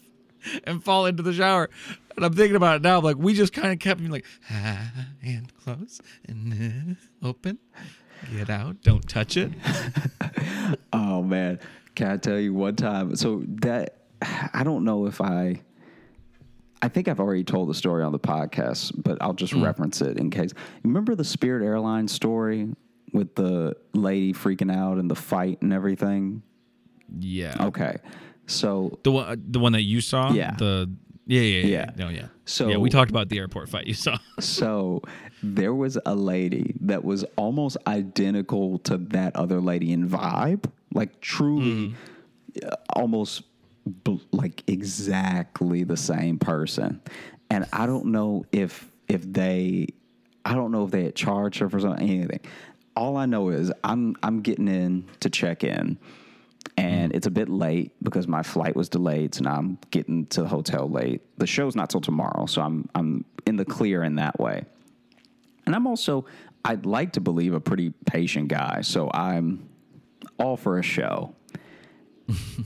[0.64, 1.70] and fall into the shower.
[2.16, 2.98] And I'm thinking about it now.
[2.98, 4.92] I'm like, we just kind of kept being like, ah,
[5.24, 7.60] and close and uh, open,
[8.36, 9.52] get out, don't touch it.
[10.94, 11.60] Oh man,
[11.96, 13.16] can I tell you one time?
[13.16, 13.98] So that
[14.54, 15.62] I don't know if I.
[16.82, 20.18] I think I've already told the story on the podcast, but I'll just reference it
[20.18, 20.52] in case.
[20.84, 22.74] Remember the Spirit Airlines story
[23.14, 26.42] with the lady freaking out and the fight and everything?
[27.20, 27.56] Yeah.
[27.68, 27.98] Okay,
[28.48, 30.32] so The one, uh, the one that you saw.
[30.32, 30.56] Yeah.
[30.58, 30.90] The
[31.28, 31.68] yeah, yeah, yeah.
[31.68, 31.92] Yeah.
[31.98, 32.26] No, yeah.
[32.46, 34.18] So- yeah, we talked about the airport fight you saw.
[34.40, 35.02] so
[35.44, 41.22] there was a lady that was almost identical to that other lady in vibe, like
[41.22, 41.96] truly
[42.66, 43.44] uh, almost
[44.32, 47.02] like exactly the same person.
[47.50, 49.88] And I don't know if if they
[50.46, 52.42] I don't know if they had charged her for something anything.
[52.96, 55.98] All I know is I'm I'm getting in to check in
[56.78, 57.18] and mm-hmm.
[57.18, 59.36] it's a bit late because my flight was delayed.
[59.36, 61.22] So now I'm getting to the hotel late.
[61.38, 64.66] The show's not till tomorrow, so I'm I'm in the clear in that way.
[65.66, 66.26] And I'm also
[66.64, 69.68] I'd like to believe a pretty patient guy, so I'm
[70.38, 71.36] all for a show.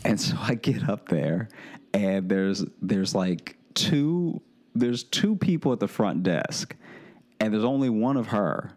[0.05, 1.49] And so I get up there,
[1.93, 4.41] and there's there's like two
[4.73, 6.75] there's two people at the front desk,
[7.39, 8.71] and there's only one of her.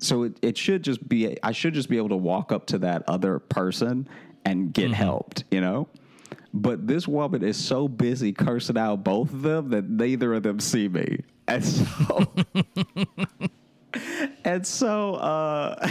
[0.00, 2.78] So it, it should just be I should just be able to walk up to
[2.78, 4.08] that other person
[4.44, 4.94] and get mm-hmm.
[4.94, 5.88] helped, you know?
[6.54, 10.60] But this woman is so busy cursing out both of them that neither of them
[10.60, 11.24] see me.
[11.46, 12.32] And so
[14.44, 15.90] And so uh,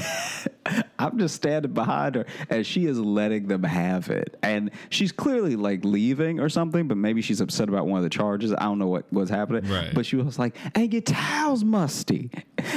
[0.99, 4.37] I'm just standing behind her, and she is letting them have it.
[4.43, 8.09] And she's clearly like leaving or something, but maybe she's upset about one of the
[8.09, 8.53] charges.
[8.53, 9.69] I don't know what was happening.
[9.71, 9.93] Right.
[9.93, 12.31] But she was like, "And your towels musty,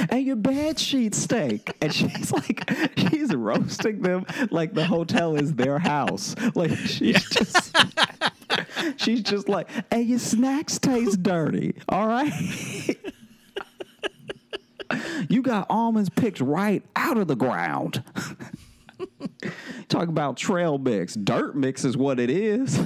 [0.09, 5.53] and your bed sheets stink." And she's like, she's roasting them like the hotel is
[5.53, 6.35] their house.
[6.55, 7.75] Like she's just.
[8.97, 11.75] She's just like, hey, your snacks taste dirty.
[11.87, 12.31] All right.
[15.29, 18.03] you got almonds picked right out of the ground.
[19.87, 21.13] Talk about trail mix.
[21.13, 22.79] Dirt mix is what it is.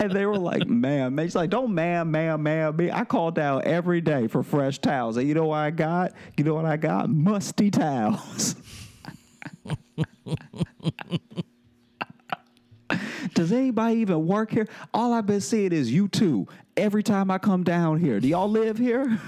[0.00, 2.90] and they were like, ma'am, she's like, don't ma'am, ma'am, ma'am me.
[2.90, 5.16] I call down every day for fresh towels.
[5.16, 6.12] And you know what I got?
[6.36, 7.08] You know what I got?
[7.08, 8.56] Musty towels.
[13.34, 14.68] Does anybody even work here?
[14.92, 18.20] All I've been seeing is you two every time I come down here.
[18.20, 19.18] Do y'all live here?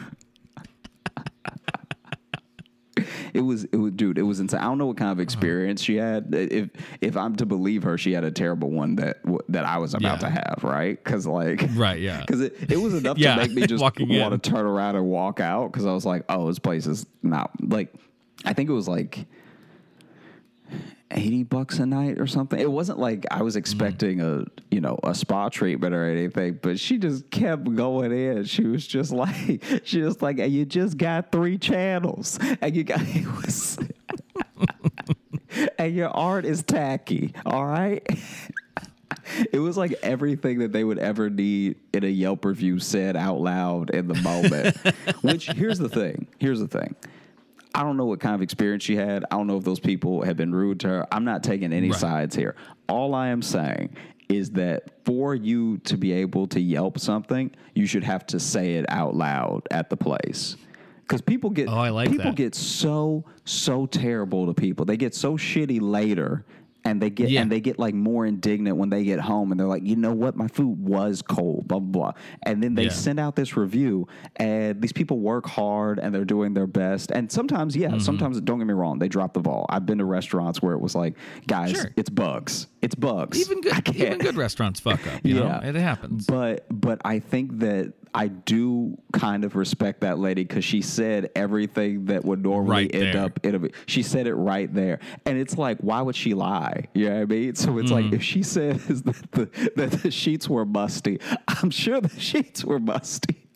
[3.34, 4.60] it was it was dude, it was insane.
[4.60, 5.22] I don't know what kind of uh-huh.
[5.22, 6.34] experience she had.
[6.34, 6.70] If
[7.00, 9.18] if I'm to believe her, she had a terrible one that
[9.48, 10.28] that I was about Yeah.
[10.28, 11.02] to have, right?
[11.02, 12.24] Cuz like Right, yeah.
[12.26, 14.40] Cuz it, it was enough Yeah, to make me just walking want in.
[14.40, 17.50] to turn around and walk out cuz I was like, "Oh, this place is not
[17.62, 17.92] like
[18.44, 19.26] I think it was like
[21.12, 22.58] 80 bucks a night or something.
[22.58, 23.60] It wasn't like I was mm-hmm.
[23.60, 28.44] expecting a, you know, a spa treatment or anything, but she just kept going in.
[28.44, 32.84] She was just like, she was like, and you just got three channels and you
[32.84, 33.78] got, it was,
[35.78, 37.34] and your art is tacky.
[37.46, 38.06] All right.
[39.52, 43.40] It was like everything that they would ever need in a Yelp review said out
[43.40, 44.76] loud in the moment.
[45.22, 46.26] Which here's the thing.
[46.38, 46.96] Here's the thing.
[47.74, 49.24] I don't know what kind of experience she had.
[49.30, 51.06] I don't know if those people have been rude to her.
[51.12, 51.98] I'm not taking any Right.
[51.98, 52.54] sides here.
[52.88, 53.96] All I am saying
[54.28, 58.74] is that for you to be able to Yelp something, you should have to say
[58.74, 60.56] it out loud at the place.
[61.02, 62.36] Because people get Oh, I like people that.
[62.36, 64.84] get so so terrible to people.
[64.84, 66.44] They get so shitty later,
[66.84, 67.42] and they get Yeah.
[67.42, 70.12] and they get like more indignant when they get home, and they're like, you know
[70.12, 72.20] what, my food was cold, blah blah blah.
[72.42, 72.90] And then they Yeah.
[72.90, 74.06] send out this review,
[74.36, 77.10] and these people work hard and they're doing their best.
[77.10, 77.98] And sometimes, yeah, Mm-hmm.
[78.00, 79.66] sometimes don't get me wrong, they drop the ball.
[79.68, 81.14] I've been to restaurants where it was like,
[81.46, 81.92] guys, Sure.
[81.96, 83.40] it's bugs, it's bugs.
[83.40, 85.20] Even good, even good restaurants fuck up.
[85.24, 85.60] You Yeah.
[85.60, 86.26] know, it happens.
[86.26, 91.30] but but I think that I do kind of respect that lady because she said
[91.34, 93.24] everything that would normally Right end there.
[93.24, 93.68] up in a.
[93.86, 96.88] She said it right there, and it's like, why would she lie?
[96.92, 97.54] You know what I mean?
[97.54, 98.04] So it's Mm-hmm.
[98.10, 102.64] like if she says that the, that the sheets were musty, I'm sure the sheets
[102.64, 103.46] were musty.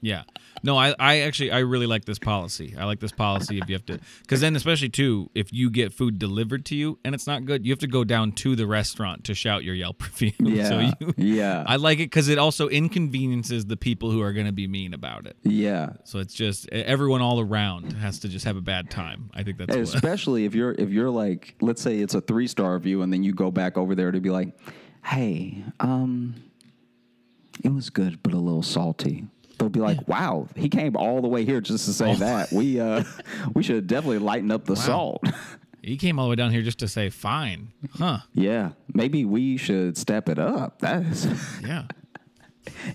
[0.00, 0.22] Yeah.
[0.64, 2.74] No, I, I actually I really like this policy.
[2.78, 5.92] I like this policy if you have to because then especially too if you get
[5.92, 8.66] food delivered to you and it's not good, you have to go down to the
[8.66, 10.32] restaurant to shout your Yelp review.
[10.38, 11.64] so Yeah, you, yeah.
[11.66, 14.94] I like it because it also inconveniences the people who are going to be mean
[14.94, 15.36] about it.
[15.42, 19.30] Yeah, So it's just everyone all around has to just have a bad time.
[19.34, 22.46] I think that's what, especially if you're if you're like, let's say it's a three
[22.46, 24.56] star review, and then you go back over there to be like,
[25.04, 26.36] hey, um,
[27.62, 29.26] it was good, but a little salty.
[29.58, 32.16] They'll be like, "Wow, he came all the way here just to say Oh.
[32.16, 32.52] that.
[32.52, 33.04] We uh,
[33.54, 35.22] we should definitely lighten up the salt."
[35.82, 38.18] he came all the way down here just to say fine, huh?
[38.32, 40.78] yeah, maybe we should step it up.
[40.80, 41.26] That is,
[41.62, 41.84] Yeah.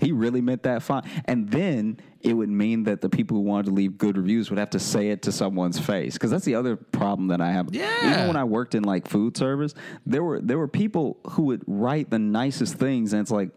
[0.02, 1.04] he really meant that fine.
[1.26, 4.58] And then it would mean that the people who wanted to leave good reviews would
[4.60, 7.70] have to say it to someone's face because that's the other problem that I have.
[7.72, 8.12] Yeah.
[8.14, 9.76] Even when I worked in like food service,
[10.08, 13.52] there were there were people who would write the nicest things, and it's like.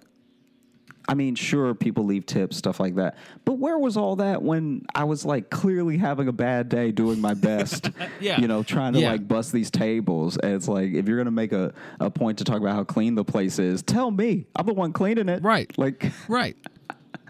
[1.08, 3.16] I mean, sure, people leave tips, stuff like that.
[3.44, 7.20] But where was all that when I was like clearly having a bad day, doing
[7.20, 7.90] my best?
[8.20, 8.40] Yeah.
[8.40, 9.10] You know, trying to Yeah.
[9.12, 10.36] like bust these tables.
[10.36, 12.84] And it's like, if you're going to make a, a point to talk about how
[12.84, 14.46] clean the place is, tell me.
[14.54, 15.42] I'm the one cleaning it.
[15.42, 15.76] Right.
[15.76, 16.56] Like, Right.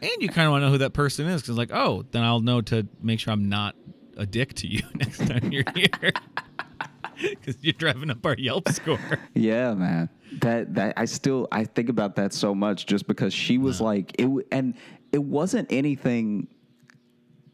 [0.03, 2.23] And you kind of want to know who that person is because, like, oh, then
[2.25, 3.75] I'll know to make sure I'm not
[4.17, 6.13] a dick to you next time you're here.
[7.31, 8.99] Because you're driving up our Yelp score.
[9.35, 10.09] Yeah, man.
[10.41, 14.15] That that I still I think about that so much just because she was like
[14.19, 14.75] it and
[15.13, 16.49] it wasn't anything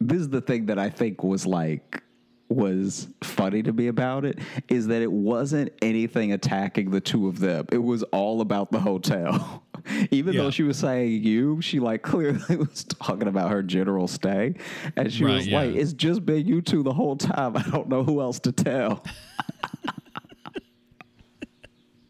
[0.00, 2.02] this is the thing that I think was like
[2.48, 4.38] was funny to me about it
[4.68, 7.66] is that it wasn't anything attacking the two of them.
[7.70, 9.64] It was all about the hotel.
[10.10, 10.42] Even Yeah.
[10.42, 14.54] though she was saying you, she like clearly was talking about her general stay.
[14.96, 15.58] And she Right, was yeah.
[15.60, 17.54] like, It's just been you two the whole time.
[17.56, 19.04] I don't know who else to tell.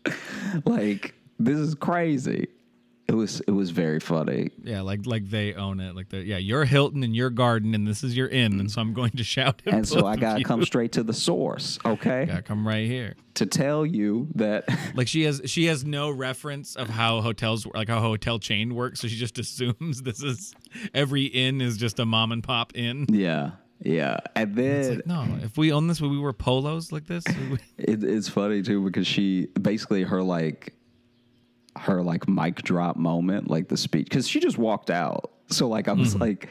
[0.64, 2.49] like this is crazy.
[3.09, 4.51] It was it was very funny.
[4.62, 5.97] Yeah, like like they own it.
[5.97, 8.93] Like yeah, you're Hilton and your garden, and this is your inn, and so I'm
[8.93, 9.62] going to shout.
[9.64, 12.26] at And so I gotta come straight to the source, okay?
[12.26, 13.14] Gotta come right here.
[13.34, 14.64] To tell you that
[14.95, 18.74] Like she has she has no reference of how hotels like how a hotel chain
[18.74, 20.53] works, so she just assumes this is
[20.93, 23.07] every inn is just a mom and pop inn.
[23.09, 23.53] Yeah.
[23.82, 24.18] Yeah.
[24.34, 27.24] And It's then like, no, if we own this, would we wear polos like this?
[27.50, 30.74] We it, it's funny too because she basically her like
[31.76, 35.30] her like mic drop moment, like the speech, because she just walked out.
[35.48, 36.20] So like I was Mm-hmm.
[36.22, 36.48] like,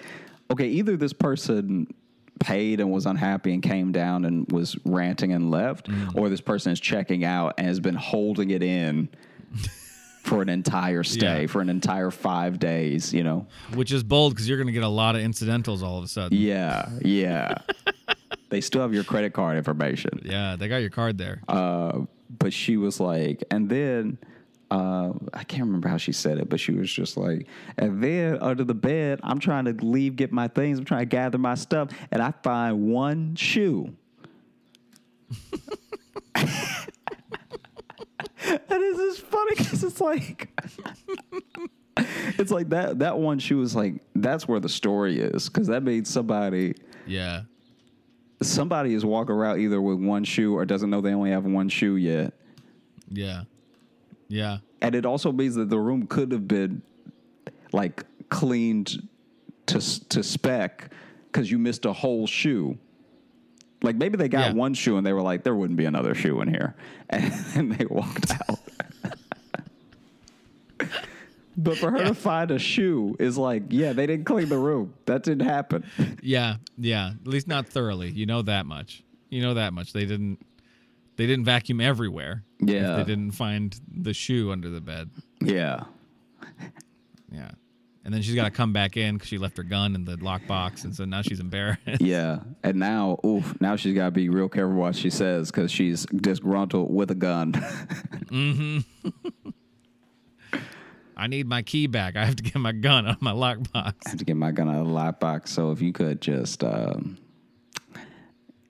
[0.52, 1.94] okay, either this person
[2.40, 6.18] paid and was unhappy and came down and was ranting and left, Mm-hmm.
[6.18, 9.10] or this person is checking out and has been holding it in
[10.28, 11.48] for an entire stay, Yeah.
[11.48, 13.48] for an entire five days, you know?
[13.74, 16.08] Which is bold because you're going to get a lot of incidentals all of a
[16.08, 16.38] sudden.
[16.38, 17.56] Yeah, yeah.
[18.50, 20.22] they still have your credit card information.
[20.26, 21.42] Yeah, they got your card there.
[21.48, 22.02] Uh,
[22.40, 24.18] but she was like, and then
[24.70, 27.48] uh, I can't remember how she said it, but she was just like,
[27.78, 31.06] and then under the bed, I'm trying to leave, get my things, I'm trying to
[31.06, 33.94] gather my stuff, and I find one shoe.
[38.48, 40.50] and it's just funny because it's like.
[42.38, 43.00] It's like that.
[43.00, 46.76] That one shoe was like that's where the story is because that means somebody
[47.08, 47.42] yeah.
[48.42, 51.70] somebody is walking around either with one shoe or doesn't know they only have one
[51.70, 52.34] shoe yet.
[53.10, 53.44] Yeah.
[54.28, 54.58] Yeah.
[54.82, 56.84] And it also means that the room could have been
[57.72, 59.08] like cleaned
[59.68, 60.92] to to spec
[61.26, 62.78] because you missed a whole shoe.
[63.84, 64.54] Like maybe they got Yeah.
[64.54, 66.76] one shoe and they were like, there wouldn't be another shoe in here,
[67.10, 68.60] and they walked out.
[71.58, 74.94] but for her to find a shoe is like, yeah, they didn't clean the room.
[75.06, 75.84] That didn't happen.
[76.22, 77.12] Yeah, yeah.
[77.22, 78.10] At least not thoroughly.
[78.12, 79.02] You know that much.
[79.30, 79.94] You know that much.
[79.94, 80.40] They didn't.
[81.16, 82.44] They didn't vacuum everywhere.
[82.60, 82.98] Yeah.
[82.98, 85.10] They didn't find the shoe under the bed.
[85.42, 85.86] Yeah.
[87.32, 87.52] Yeah.
[88.08, 90.16] And then she's got to come back in because she left her gun in the
[90.16, 91.82] lockbox, and so now she's embarrassed.
[92.00, 95.72] Yeah, and now, oof, now she's got to be real careful what she says because
[95.72, 97.52] she's disgruntled with a gun.
[98.32, 98.80] mm-hmm.
[101.18, 102.16] I need my key back.
[102.16, 103.96] I have to get my gun out of my lockbox.
[104.06, 105.50] I have to get my gun out of the lockbox.
[105.50, 107.18] So if you could just, um,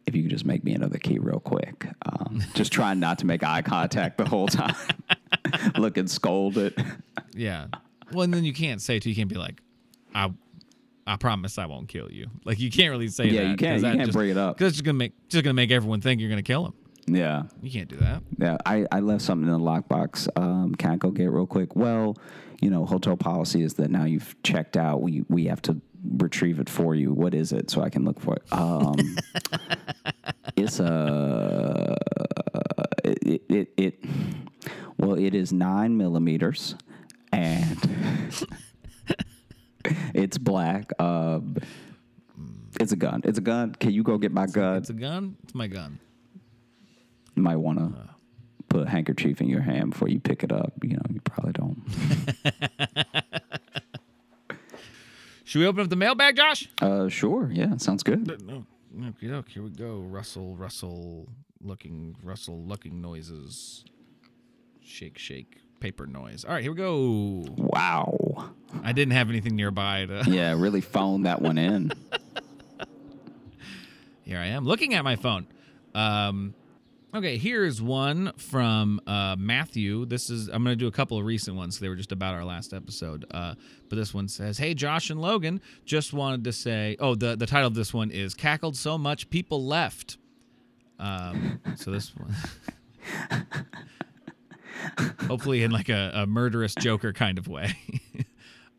[0.07, 3.27] if you could just make me another key real quick, um, just trying not to
[3.27, 4.75] make eye contact the whole time,
[5.77, 6.73] looking scolded.
[7.35, 7.67] Yeah.
[8.11, 9.09] Well, and then you can't say too.
[9.09, 9.61] You can't be like,
[10.15, 10.31] I,
[11.05, 12.27] I promise I won't kill you.
[12.45, 13.49] Like you can't really say Yeah, that.
[13.51, 14.57] you can't- you can't just, bring it up.
[14.57, 16.73] Because it's just gonna make just gonna make everyone think you're gonna kill him.
[17.09, 18.21] Yeah, You can't do that.
[18.37, 18.57] yeah.
[18.65, 20.27] I, I left something in the lockbox.
[20.35, 21.73] Um, can I go get it real quick?
[21.73, 22.17] Well,
[22.61, 25.01] you know, hotel policy is that now you've checked out.
[25.01, 25.79] We we have to
[26.17, 27.13] retrieve it for you.
[27.13, 27.69] What is it?
[27.71, 28.43] So I can look for it.
[28.51, 28.95] Um,
[30.57, 31.95] it's a
[33.05, 34.03] it, it it
[34.97, 36.75] well it is nine millimeters
[37.31, 38.45] and
[40.13, 41.55] it's black um
[42.79, 45.35] it's a gun it's a gun can you go get my gun It's a gun.
[45.43, 45.99] It's my gun.
[47.35, 47.91] you might want to
[48.69, 51.53] put a handkerchief in your hand before you pick it up you know you probably
[51.53, 51.81] don't
[55.43, 56.67] Should we open up the mailbag, Josh?
[56.81, 58.65] uh sure yeah sounds good No.
[59.09, 59.99] Okay, okay, here we go.
[59.99, 61.27] Russell, Russell,
[61.61, 63.85] looking, Russell, looking noises.
[64.81, 66.45] Shake, shake, paper noise.
[66.45, 67.43] All right, here we go.
[67.57, 68.51] wow
[68.83, 70.23] I didn't have anything nearby to.
[70.27, 71.91] yeah really phone that one in
[74.23, 75.47] Here I am looking at my phone.
[75.95, 76.53] Um,
[77.15, 80.05] okay, here's one from uh, Matthew.
[80.05, 81.79] This is I'm going to do a couple of recent ones.
[81.79, 83.23] They were just about our last episode.
[83.31, 83.55] Uh,
[83.87, 86.97] but this one says, "Hey Josh and Logan, just wanted to say.
[86.99, 90.17] Oh, the the title of this one is cackled so much people left.
[90.99, 92.35] Um, so this one."
[95.27, 97.75] Hopefully, in like a, a murderous Joker kind of way.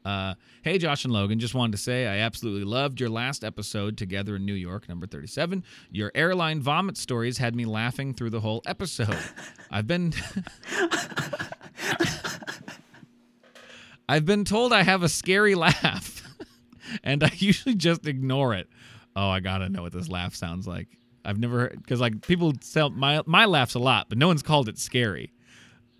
[0.05, 3.99] Uh, hey, Josh and Logan, just wanted to say I absolutely loved your last episode
[3.99, 5.63] together in New York, number 37.
[5.91, 9.19] Your airline vomit stories had me laughing through the whole episode.
[9.71, 10.15] I've been.
[14.09, 16.23] I've been told I have a scary laugh,
[17.05, 18.71] and I usually just ignore it.
[19.15, 20.89] Oh, I gotta know what this laugh sounds like.
[21.23, 24.43] I've never heard because like people tell my my laughs a lot, but no one's
[24.43, 25.35] called it scary.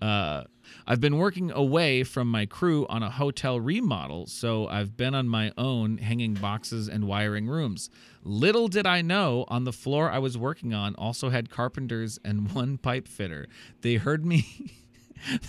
[0.01, 0.45] Uh,
[0.87, 5.29] I've been working away from my crew on a hotel remodel, so I've been on
[5.29, 7.91] my own hanging boxes and wiring rooms.
[8.23, 12.53] Little did I know, on the floor I was working on also had carpenters and
[12.55, 13.47] one pipe fitter.
[13.81, 14.47] They heard me.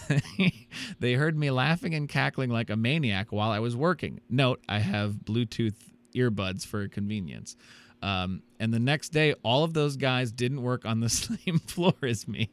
[0.99, 4.19] they heard me laughing and cackling like a maniac while I was working.
[4.29, 5.75] Note, I have Bluetooth
[6.15, 7.55] earbuds for convenience.
[8.01, 11.93] Um, and the next day, all of those guys didn't work on the same floor
[12.01, 12.49] as me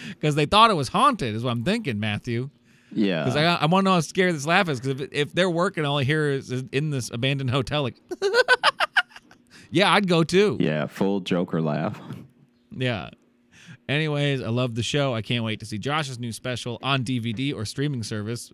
[0.08, 1.34] because they thought it was haunted.
[1.34, 2.50] Is what I'm thinking, Matthew.
[2.92, 4.80] yeah Because I, I want to know how scary this laugh is.
[4.80, 7.96] Because if, if they're working, all I hear is in this abandoned hotel, like,
[9.70, 10.56] yeah, I'd go too.
[10.60, 12.00] yeah full joker laugh
[12.72, 13.10] Yeah.
[13.88, 15.14] Anyways, I love the show.
[15.14, 18.52] I can't wait to see Josh's new special on DVD or streaming service.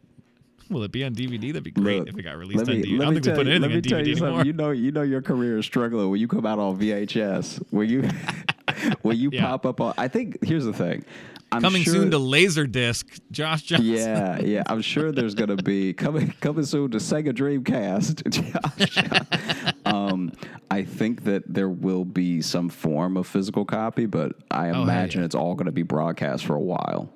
[0.70, 1.49] Will it be on DVD?
[1.49, 2.94] That'd be great Look, if it got released let on DVD.
[2.94, 4.24] I don't me think tell put you, anything me on you DVD something.
[4.40, 4.44] anymore.
[4.47, 7.62] You know, you know your career is struggling when you come out on VHS.
[7.70, 8.03] When you
[9.03, 9.42] when you Yeah.
[9.47, 9.92] pop up on.
[9.99, 11.05] I think here's the thing.
[11.53, 13.86] I'm Coming sure, soon to Laserdisc, Josh Johnson.
[13.86, 14.62] Yeah, yeah.
[14.66, 18.28] I'm sure there's gonna be coming coming soon to Sega Dreamcast.
[19.64, 19.74] Josh.
[19.86, 20.32] um,
[20.70, 25.20] I think that there will be some form of physical copy, but I Oh, imagine
[25.20, 25.26] yeah.
[25.26, 27.12] it's all gonna be broadcast for a while.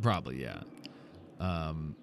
[0.00, 0.60] Probably, yeah.
[1.38, 1.94] Um,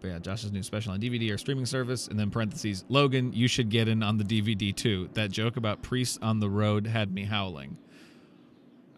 [0.00, 3.46] but yeah, Josh's new special on DVD or streaming service, and then parentheses, Logan, you
[3.46, 5.10] should get in on the DVD too.
[5.12, 7.76] That joke about priests on the road had me howling.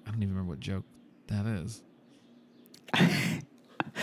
[0.06, 0.84] I don't even remember what joke
[1.28, 1.82] that is.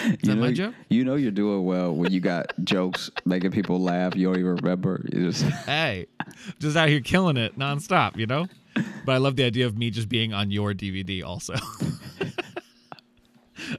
[0.04, 0.76] Is you that know, my joke?
[0.90, 4.16] You know you're doing well when you got jokes making people laugh.
[4.16, 5.02] You don't even remember.
[5.12, 6.08] You just Hey,
[6.60, 8.48] just out here killing it nonstop, you know?
[9.06, 11.54] But I love the idea of me just being on your DVD also.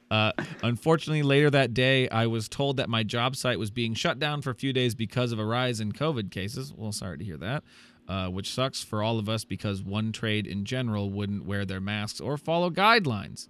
[0.09, 0.31] uh,
[0.63, 4.41] unfortunately, later that day, I was told that my job site was being shut down
[4.41, 6.73] for a few days because of a rise in COVID cases.
[6.75, 7.63] Well, sorry to hear that.
[8.07, 11.81] Uh, which sucks for all of us because one trade in general wouldn't wear their
[11.81, 13.49] masks or follow guidelines.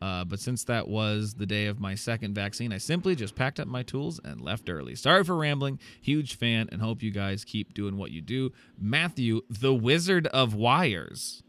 [0.00, 3.60] Uh, but since that was the day of my second vaccine, I simply just packed
[3.60, 4.94] up my tools and left early.
[4.94, 5.78] Sorry for rambling.
[6.00, 8.52] Huge fan and hope you guys keep doing what you do.
[8.78, 11.42] Matthew, the Wizard of Wires.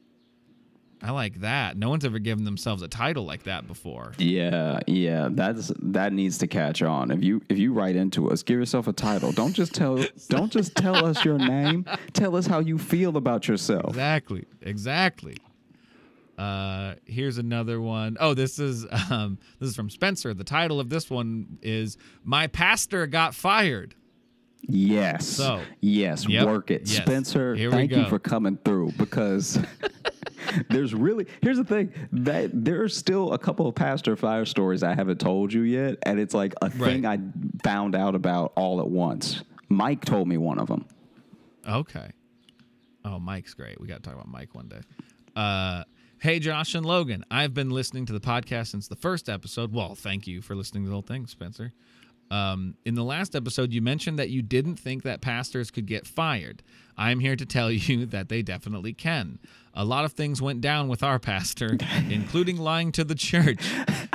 [1.04, 1.78] I like that.
[1.78, 4.14] No one's ever given themselves a title like that before.
[4.20, 7.10] Yeah, yeah, that's that needs to catch on.
[7.10, 9.32] If you if you write into us, give yourself a title.
[9.32, 11.86] Don't just tell don't just tell us your name.
[12.14, 13.90] Tell us how you feel about yourself.
[13.90, 14.46] Exactly.
[14.62, 15.38] Exactly.
[16.38, 18.18] Uh, here's another one.
[18.20, 20.34] Oh, this is um, this is from Spencer.
[20.34, 23.96] The title of this one is "My Pastor Got Fired."
[24.64, 25.28] Yes.
[25.28, 26.84] So, yes, yep, work it.
[26.86, 27.02] yes.
[27.02, 29.58] Spencer, Here thank you for coming through because
[30.70, 34.94] there's really here's the thing that there's still a couple of pastor fire stories I
[34.96, 37.20] haven't told you yet and it's like a thing I
[37.64, 39.44] found out about all at once.
[39.70, 40.86] Mike told me one of them.
[41.68, 42.12] Okay.
[43.06, 43.80] Oh, Mike's great.
[43.80, 44.82] We got to talk about Mike one day.
[45.36, 45.84] Uh,
[46.20, 47.26] hey, Josh and Logan.
[47.32, 49.74] I've been listening to the podcast since the first episode.
[49.74, 51.74] Well, thank you for listening to the whole thing, Spencer.
[52.32, 56.08] Um, in the last episode, you mentioned that you didn't think that pastors could get
[56.08, 56.64] fired.
[56.98, 59.40] I'm here to tell you that they definitely can.
[59.74, 61.78] A lot of things went down with our pastor,
[62.10, 63.64] including lying to the church.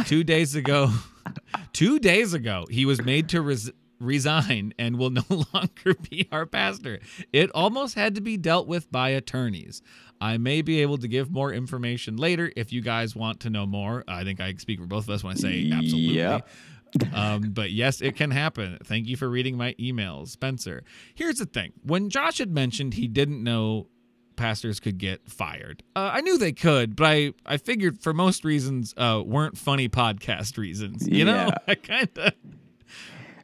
[0.06, 0.90] Two days ago,
[1.72, 6.46] two days ago, he was made to res- resign and will no longer be our
[6.46, 7.00] pastor.
[7.32, 9.82] It almost had to be dealt with by attorneys.
[10.20, 13.66] I may be able to give more information later if you guys want to know
[13.66, 14.04] more.
[14.08, 16.16] I think I speak for both of us when I say absolutely.
[16.16, 16.48] Yep.
[17.14, 18.78] um, but yes, it can happen.
[18.84, 20.82] Thank you for reading my emails, Spencer.
[21.14, 23.88] Here's the thing: when Josh had mentioned he didn't know
[24.36, 28.44] pastors could get fired, uh, I knew they could, but I I figured for most
[28.44, 31.06] reasons uh, weren't funny podcast reasons.
[31.06, 32.32] You know, I kind of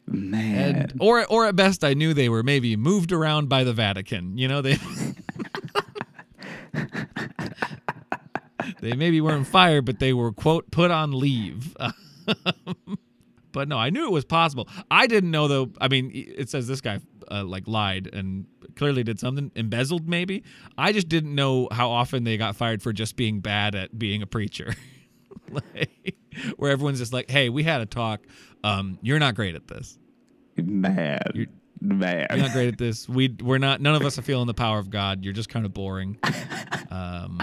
[0.07, 0.75] Man.
[0.77, 4.37] and or or at best I knew they were maybe moved around by the Vatican.
[4.39, 4.79] You know they.
[8.81, 11.77] they maybe weren't fired, but they were quote put on leave.
[13.53, 14.69] But no, I knew it was possible.
[14.91, 15.71] I didn't know though.
[15.81, 17.01] I mean, it says this guy
[17.31, 18.47] uh, like lied and
[18.77, 20.09] clearly did something embezzled.
[20.09, 20.43] Maybe
[20.77, 24.23] I just didn't know how often they got fired for just being bad at being
[24.23, 24.75] a preacher.
[25.51, 26.17] like,
[26.57, 28.27] where everyone's just like, "Hey, we had a talk.
[28.65, 29.99] Um, you're not great at this.
[30.57, 31.21] Man.
[31.81, 32.27] Man.
[32.31, 33.09] You're not great at this.
[33.09, 33.81] We we're not.
[33.81, 35.25] None of us are feeling the power of God.
[35.25, 36.19] You're just kind of boring."
[36.91, 37.43] Um,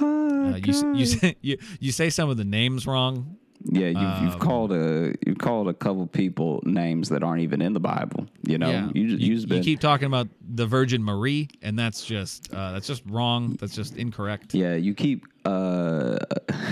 [0.00, 3.36] uh, you, you say you you say some of the names wrong.
[3.68, 7.60] Yeah, you've, you've Um, called a you've called a couple people names that aren't even
[7.60, 8.26] in the Bible.
[8.42, 11.78] You know, yeah, you just you, you, been keep talking about the Virgin Marie, and
[11.78, 13.56] that's just uh, that's just wrong.
[13.60, 14.54] That's just incorrect.
[14.54, 16.18] yeah, you keep uh,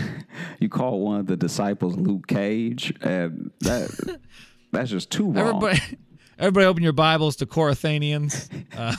[0.60, 4.20] you call one of the disciples Luke Cage, and that
[4.70, 5.38] that's just too wrong.
[5.38, 5.80] Everybody,
[6.38, 8.48] everybody, open your Bibles to Corathanians.
[8.76, 8.94] Uh,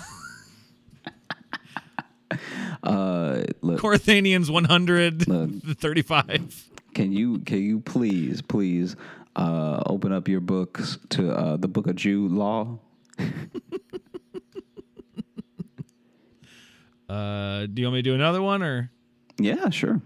[2.84, 5.50] Uh, look, 100, Look.
[6.96, 7.04] 35.
[7.04, 8.96] can you can you please please
[9.36, 12.80] uh, open up your books to uh, the Book of Jude Law?
[17.08, 18.92] Uh, do you want me to do another one or?
[19.38, 20.02] Yeah, sure.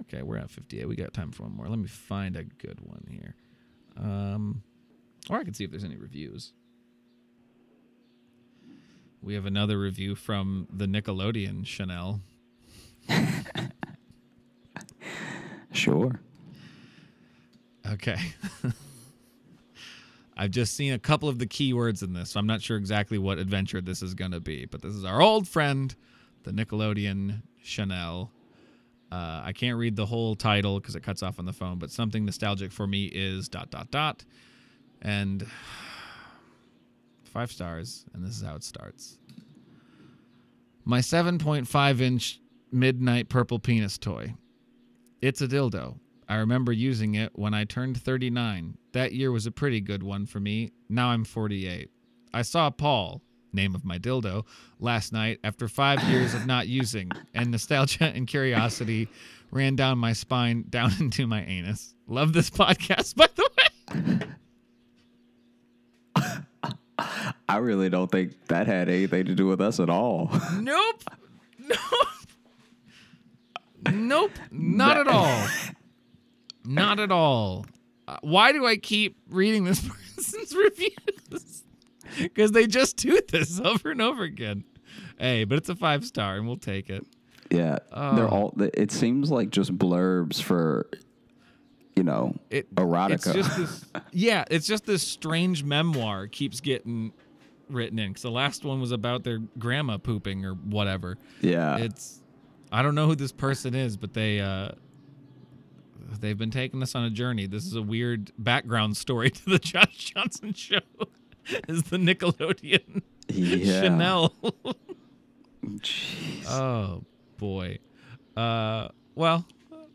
[0.00, 0.88] Okay, we're at 58.
[0.88, 1.68] We got time for one more.
[1.68, 3.36] Let me find a good one here.
[3.96, 4.62] Um,
[5.28, 6.52] or I can see if there's any reviews.
[9.22, 12.20] We have another review from the Nickelodeon Chanel.
[15.72, 16.20] Sure.
[17.86, 18.18] Okay.
[20.36, 23.18] I've just seen a couple of the keywords in this, so I'm not sure exactly
[23.18, 24.64] what adventure this is going to be.
[24.64, 25.94] But this is our old friend,
[26.44, 28.30] the Nickelodeon Chanel.
[29.12, 31.90] Uh, I can't read the whole title because it cuts off on the phone, but
[31.90, 34.24] something nostalgic for me is dot dot dot,
[35.02, 35.46] and
[37.24, 38.04] five stars.
[38.14, 39.18] And this is how it starts.
[40.84, 42.40] My 7.5 inch
[42.72, 44.34] midnight purple penis toy.
[45.20, 45.98] It's a dildo.
[46.28, 48.78] I remember using it when I turned 39.
[48.92, 50.70] That year was a pretty good one for me.
[50.88, 51.90] Now I'm 48.
[52.32, 53.20] I saw Paul,
[53.52, 54.44] name of my dildo,
[54.78, 59.08] last night after five years of not using, and nostalgia and curiosity
[59.50, 61.94] ran down my spine, down into my anus.
[62.06, 64.20] Love this podcast, by the way.
[67.48, 70.30] I really don't think that had anything to do with us at all.
[70.60, 71.02] Nope.
[71.58, 71.78] Nope.
[73.92, 74.32] Nope.
[74.50, 75.46] Not at all.
[76.64, 77.66] Not at all.
[78.06, 79.80] Uh, why do I keep reading this
[80.16, 81.64] person's reviews?
[82.18, 84.64] Because they just do this over and over again.
[85.16, 87.06] Hey, but it's a five star and we'll take it.
[87.52, 88.52] Yeah, they're Oh.
[88.52, 88.54] all.
[88.74, 90.88] It seems like just blurbs for,
[91.94, 93.12] you know, It erotica.
[93.12, 93.84] It's just this.
[94.10, 97.12] Yeah, it's just this strange memoir keeps getting
[97.68, 98.08] written in.
[98.08, 101.16] Because the last one was about their grandma pooping or whatever.
[101.42, 102.19] yeah, It's
[102.72, 104.70] I don't know who this person is, but they uh,
[106.20, 107.46] they've been taking us on a journey.
[107.46, 110.80] This is a weird background story to the Josh Johnson show.
[111.68, 113.80] is the Nickelodeon Yeah.
[113.82, 114.34] Chanel?
[115.64, 116.46] Jeez.
[116.48, 117.04] oh
[117.38, 117.78] boy.
[118.36, 119.44] Uh, well,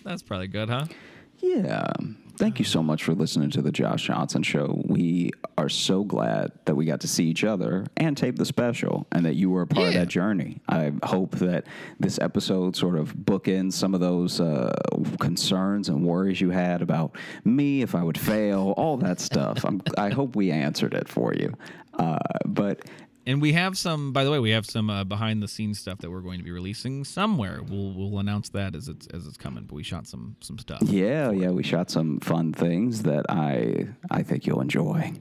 [0.04, 0.86] that's probably good, huh?
[1.46, 1.86] Yeah.
[2.38, 4.82] Thank you so much for listening to the Josh Johnson show.
[4.86, 9.08] We are so glad that we got to see each other and tape the special
[9.14, 10.60] and that you were a part of that journey.
[10.68, 11.66] I hope that
[11.98, 14.74] this episode sort of bookends some of those uh,
[15.22, 17.16] concerns and worries you had about
[17.46, 19.64] me, if I would fail, all that stuff.
[19.64, 21.54] I'm, I hope we answered it for you.
[21.98, 22.82] Uh, but
[23.28, 26.00] And we have some, by the way, we have some uh, behind the scenes stuff
[26.00, 27.62] that we're going to be releasing somewhere.
[27.68, 29.64] We'll we'll announce that as it's as it's coming.
[29.64, 30.82] But we shot some some stuff.
[30.84, 35.14] yeah, yeah, we shot some fun things that I I think you'll enjoy.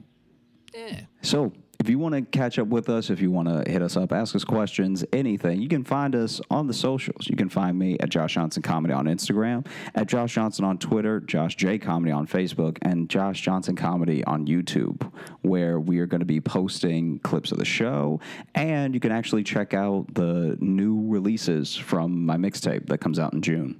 [0.75, 1.01] Yeah.
[1.21, 3.97] So, if you want to catch up with us, if you want to hit us
[3.97, 7.27] up, ask us questions, anything, you can find us on the socials.
[7.27, 11.19] You can find me at Josh Johnson Comedy on Instagram, at Josh Johnson on Twitter,
[11.19, 15.11] Josh J Comedy on Facebook, and Josh Johnson Comedy on YouTube,
[15.41, 18.19] where we are going to be posting clips of the show.
[18.53, 23.33] And you can actually check out the new releases from my mixtape that comes out
[23.33, 23.79] in June.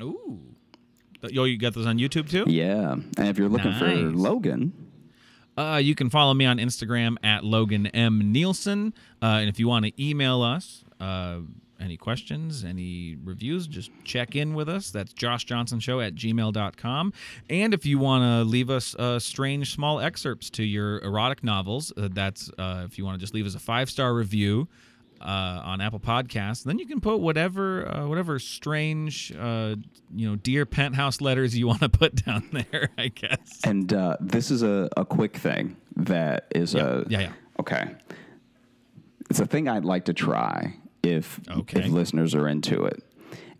[0.00, 0.40] Ooh.
[1.22, 2.44] Yo, you got those on YouTube too?
[2.46, 2.92] Yeah.
[2.92, 4.85] And if you're looking for Logan,
[5.56, 8.32] Uh, you can follow me on Instagram at Logan M.
[8.32, 8.92] Nielsen.
[9.22, 11.38] Uh, and if you want to email us uh,
[11.80, 14.90] any questions, any reviews, just check in with us.
[14.90, 17.12] That's joshjohnsonshow at gmail.com.
[17.50, 21.92] And if you want to leave us uh, strange small excerpts to your erotic novels,
[21.96, 24.68] uh, that's uh, if you want to just leave us a five star review.
[25.20, 29.74] Uh, on Apple Podcasts, then you can put whatever uh, whatever strange uh,
[30.14, 32.90] you know dear penthouse letters you want to put down there.
[32.98, 33.60] I guess.
[33.64, 37.32] And uh, this is a, a quick thing that is a Yeah, yeah.
[37.60, 37.94] okay.
[39.30, 41.80] It's a thing I'd like to try if Okay.
[41.80, 43.02] if listeners are into it.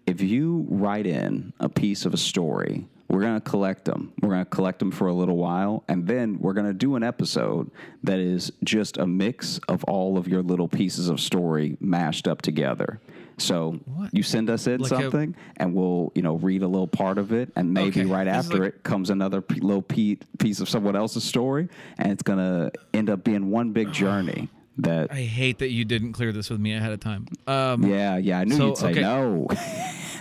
[0.07, 4.13] If you write in a piece of a story, we're gonna collect them.
[4.21, 7.71] We're gonna collect them for a little while, and then we're gonna do an episode
[8.03, 12.43] that is just a mix of all of your little pieces of story mashed up
[12.43, 13.01] together.
[13.39, 14.15] So What?
[14.15, 17.19] you send us in Like a- something, and we'll you know read a little part
[17.19, 18.07] of it, and maybe Okay.
[18.07, 22.11] right after like- it comes another p- little pe- piece of someone else's story, and
[22.13, 24.49] it's gonna end up being one big journey.
[24.79, 27.25] That I hate that you didn't clear this with me ahead of time.
[27.47, 29.01] Um, yeah, yeah, I knew So, you'd say okay.
[29.01, 29.49] no.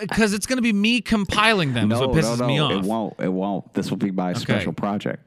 [0.00, 1.90] because it's going to be me compiling them.
[1.92, 2.72] is no, what pisses no, no, me off.
[2.72, 3.14] it won't.
[3.20, 3.72] It won't.
[3.74, 5.22] This will be my special project.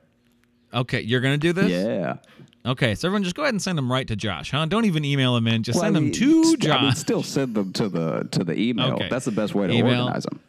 [0.73, 1.69] Okay, you're going to do this.
[1.69, 2.17] Yeah.
[2.65, 4.65] Okay, so everyone just go ahead and send them right to Josh, huh?
[4.65, 5.63] Don't even email them in.
[5.63, 6.97] Just Well, send I them to st- I mean, Josh.
[6.99, 8.93] still send them to the to the email.
[8.93, 9.07] Okay.
[9.09, 10.03] That's the best way to Email.
[10.03, 10.39] organize them.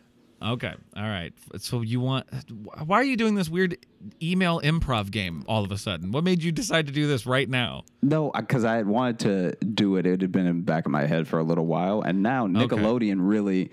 [0.42, 1.32] Okay, all right.
[1.58, 2.26] So you want?
[2.86, 3.76] Why are you doing this weird
[4.22, 6.12] email improv game all of a sudden?
[6.12, 7.84] What made you decide to do this right now?
[8.02, 10.06] No, because I had wanted to do it.
[10.06, 12.46] It had been in the back of my head for a little while, and now
[12.46, 13.70] Nickelodeon really,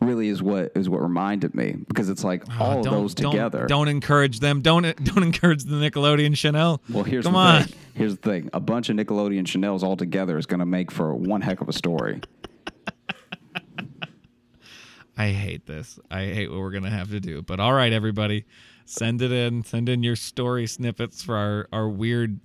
[0.00, 3.14] really is what is what reminded me because it's like oh, all Oh, don't- those
[3.14, 3.66] don't- together.
[3.66, 4.62] Don't, encourage them.
[4.62, 6.80] Don't don't encourage the Nickelodeon Chanel.
[6.90, 7.62] well, here's come the on.
[7.64, 7.78] thing.
[7.94, 8.50] Here's the thing.
[8.52, 11.68] A bunch of Nickelodeon Chanels all together is going to make for one heck of
[11.68, 12.20] a story.
[15.16, 15.98] I hate this.
[16.10, 17.42] I hate what we're gonna have to do.
[17.42, 18.44] But all right, everybody,
[18.84, 19.64] send it in.
[19.64, 22.38] Send in your story snippets for our our weird.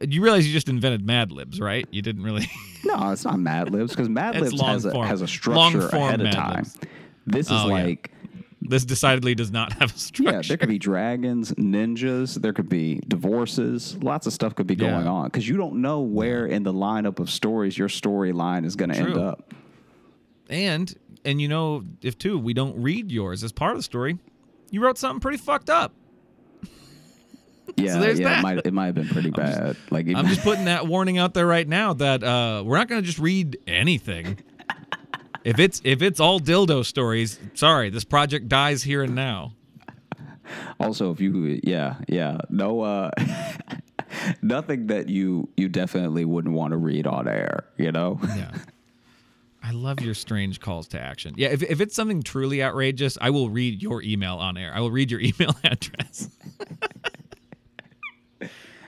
[0.00, 1.86] You realize you just invented Mad Libs, right?
[1.92, 2.48] You didn't really.
[2.84, 6.24] No, it's not Mad Libs because Mad Libs has a, has a structure ahead of
[6.26, 6.56] Mad time.
[6.58, 6.78] Libs.
[7.26, 7.82] This is Oh, yeah.
[7.84, 8.12] like
[8.62, 10.36] this decidedly does not have a structure.
[10.36, 14.74] yeah, there could be dragons, ninjas, there could be divorces, lots of stuff could be
[14.74, 14.90] Yeah.
[14.90, 18.76] going on because you don't know where in the lineup of stories your storyline is
[18.76, 19.52] going to end up.
[20.48, 20.94] and
[21.26, 24.18] and you know if too we don't read yours as part of the story,
[24.70, 25.92] you wrote something pretty fucked up.
[27.76, 28.38] Yeah, there's yeah, that.
[28.38, 29.76] it might it might have been pretty bad.
[29.90, 33.02] like I'm just putting that warning out there right now that uh, we're not going
[33.02, 34.38] to just read anything.
[35.44, 39.52] If it's if it's all dildo stories, sorry, this project dies here and now.
[40.80, 43.10] also if you yeah yeah no uh
[44.42, 47.64] nothing that you you definitely wouldn't want to read on air.
[47.78, 48.18] You know.
[48.22, 48.52] Yeah.
[49.66, 51.34] I love your strange calls to action.
[51.36, 54.70] Yeah, if, if it's something truly outrageous, I will read your email on air.
[54.72, 56.30] I will read your email address.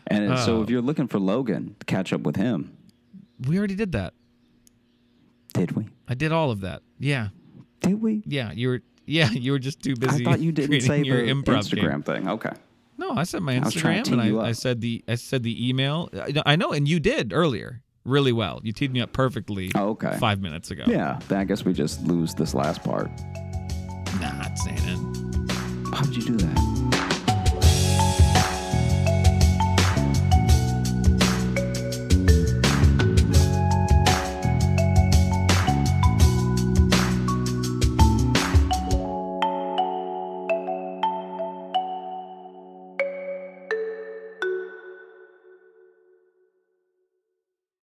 [0.07, 0.63] And so Oh.
[0.63, 2.77] if you're looking for Logan, catch up with him.
[3.47, 4.15] We already did that.
[5.53, 5.89] Did we?
[6.09, 6.83] I did all of that.
[6.99, 7.29] Yeah.
[7.81, 8.23] Did we?
[8.27, 10.25] Yeah, you were yeah, you were just too busy.
[10.27, 11.85] I thought you didn't say your improv game.
[11.85, 12.29] Instagram thing.
[12.29, 12.53] Okay.
[12.99, 16.09] No, I said my Instagram to and I, I said the I said the email.
[16.47, 18.61] I know, and you did earlier really well.
[18.63, 19.71] You teed me up perfectly.
[19.75, 20.17] Oh, okay.
[20.19, 20.85] Five minutes ago.
[20.87, 23.11] Yeah, then I guess we just lose this last part.
[24.21, 25.95] Not saying it.
[25.95, 26.88] How'd you do that?